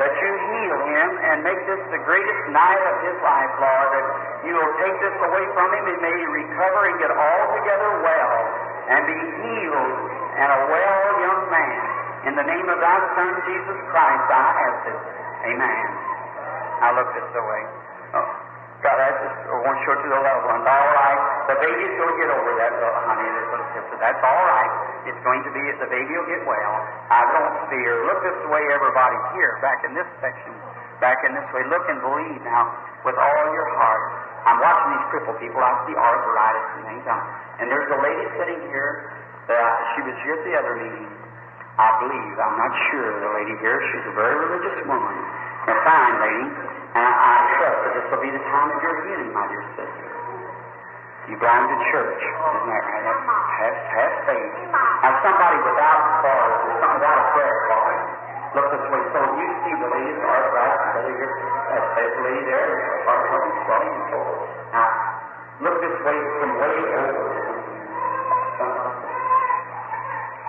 [0.00, 4.06] that you heal him and make this the greatest night of his life, Lord, that
[4.44, 8.36] you will take this away from him and may he recover and get altogether well
[8.86, 9.98] and be healed
[10.36, 11.82] and a well young man.
[12.26, 15.00] In the name of thy Son, Jesus Christ, I ask it.
[15.54, 15.86] Amen.
[16.82, 17.62] Now look this way.
[18.18, 18.28] Oh,
[18.82, 20.66] God, I just want to show to the loved ones.
[20.66, 21.20] All right.
[21.48, 23.26] The baby's going to get over that, little honey.
[23.96, 24.72] That's all right.
[25.08, 26.74] It's going to be, the baby will get well.
[27.08, 28.04] I don't fear.
[28.04, 30.52] Look this way, everybody here, back in this section,
[31.00, 31.64] back in this way.
[31.70, 32.74] Look and believe now
[33.08, 34.35] with all your heart.
[34.46, 35.58] I'm watching these crippled people.
[35.58, 37.04] I see arthritis and things.
[37.10, 37.20] Um,
[37.58, 39.10] And there's a lady sitting here.
[39.50, 39.54] Uh,
[39.94, 41.10] she was here at the other meeting.
[41.76, 42.34] I believe.
[42.38, 43.10] I'm not sure.
[43.20, 43.76] The lady here.
[43.90, 45.16] She's a very religious woman.
[45.66, 46.46] A fine lady.
[46.96, 49.64] And I, I trust that this will be the time of your healing, my dear
[49.76, 50.06] sister.
[51.26, 53.02] You belong to church, isn't that right?
[53.02, 54.52] Have, have, faith.
[54.70, 56.46] Now, somebody without or
[56.94, 57.98] without a prayer card,
[58.56, 59.02] look this way.
[59.12, 62.72] So you see the ladies are back, they get uh, a lay there,
[63.04, 64.20] about 20, 20 and so
[64.72, 64.88] Now,
[65.60, 67.28] look this way from way over.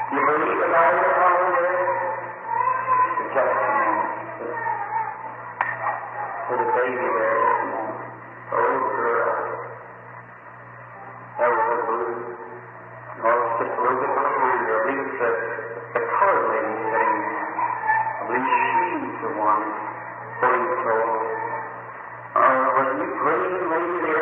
[0.08, 1.76] You believe in all your power there?
[3.12, 4.12] The just a moment.
[6.48, 9.36] For the baby there, the oh girl,
[11.44, 12.16] that was a blue,
[13.20, 14.36] north, just a little bit
[19.48, 19.68] one,
[20.44, 20.95] so and so.
[22.36, 24.15] Uh, was he praying when they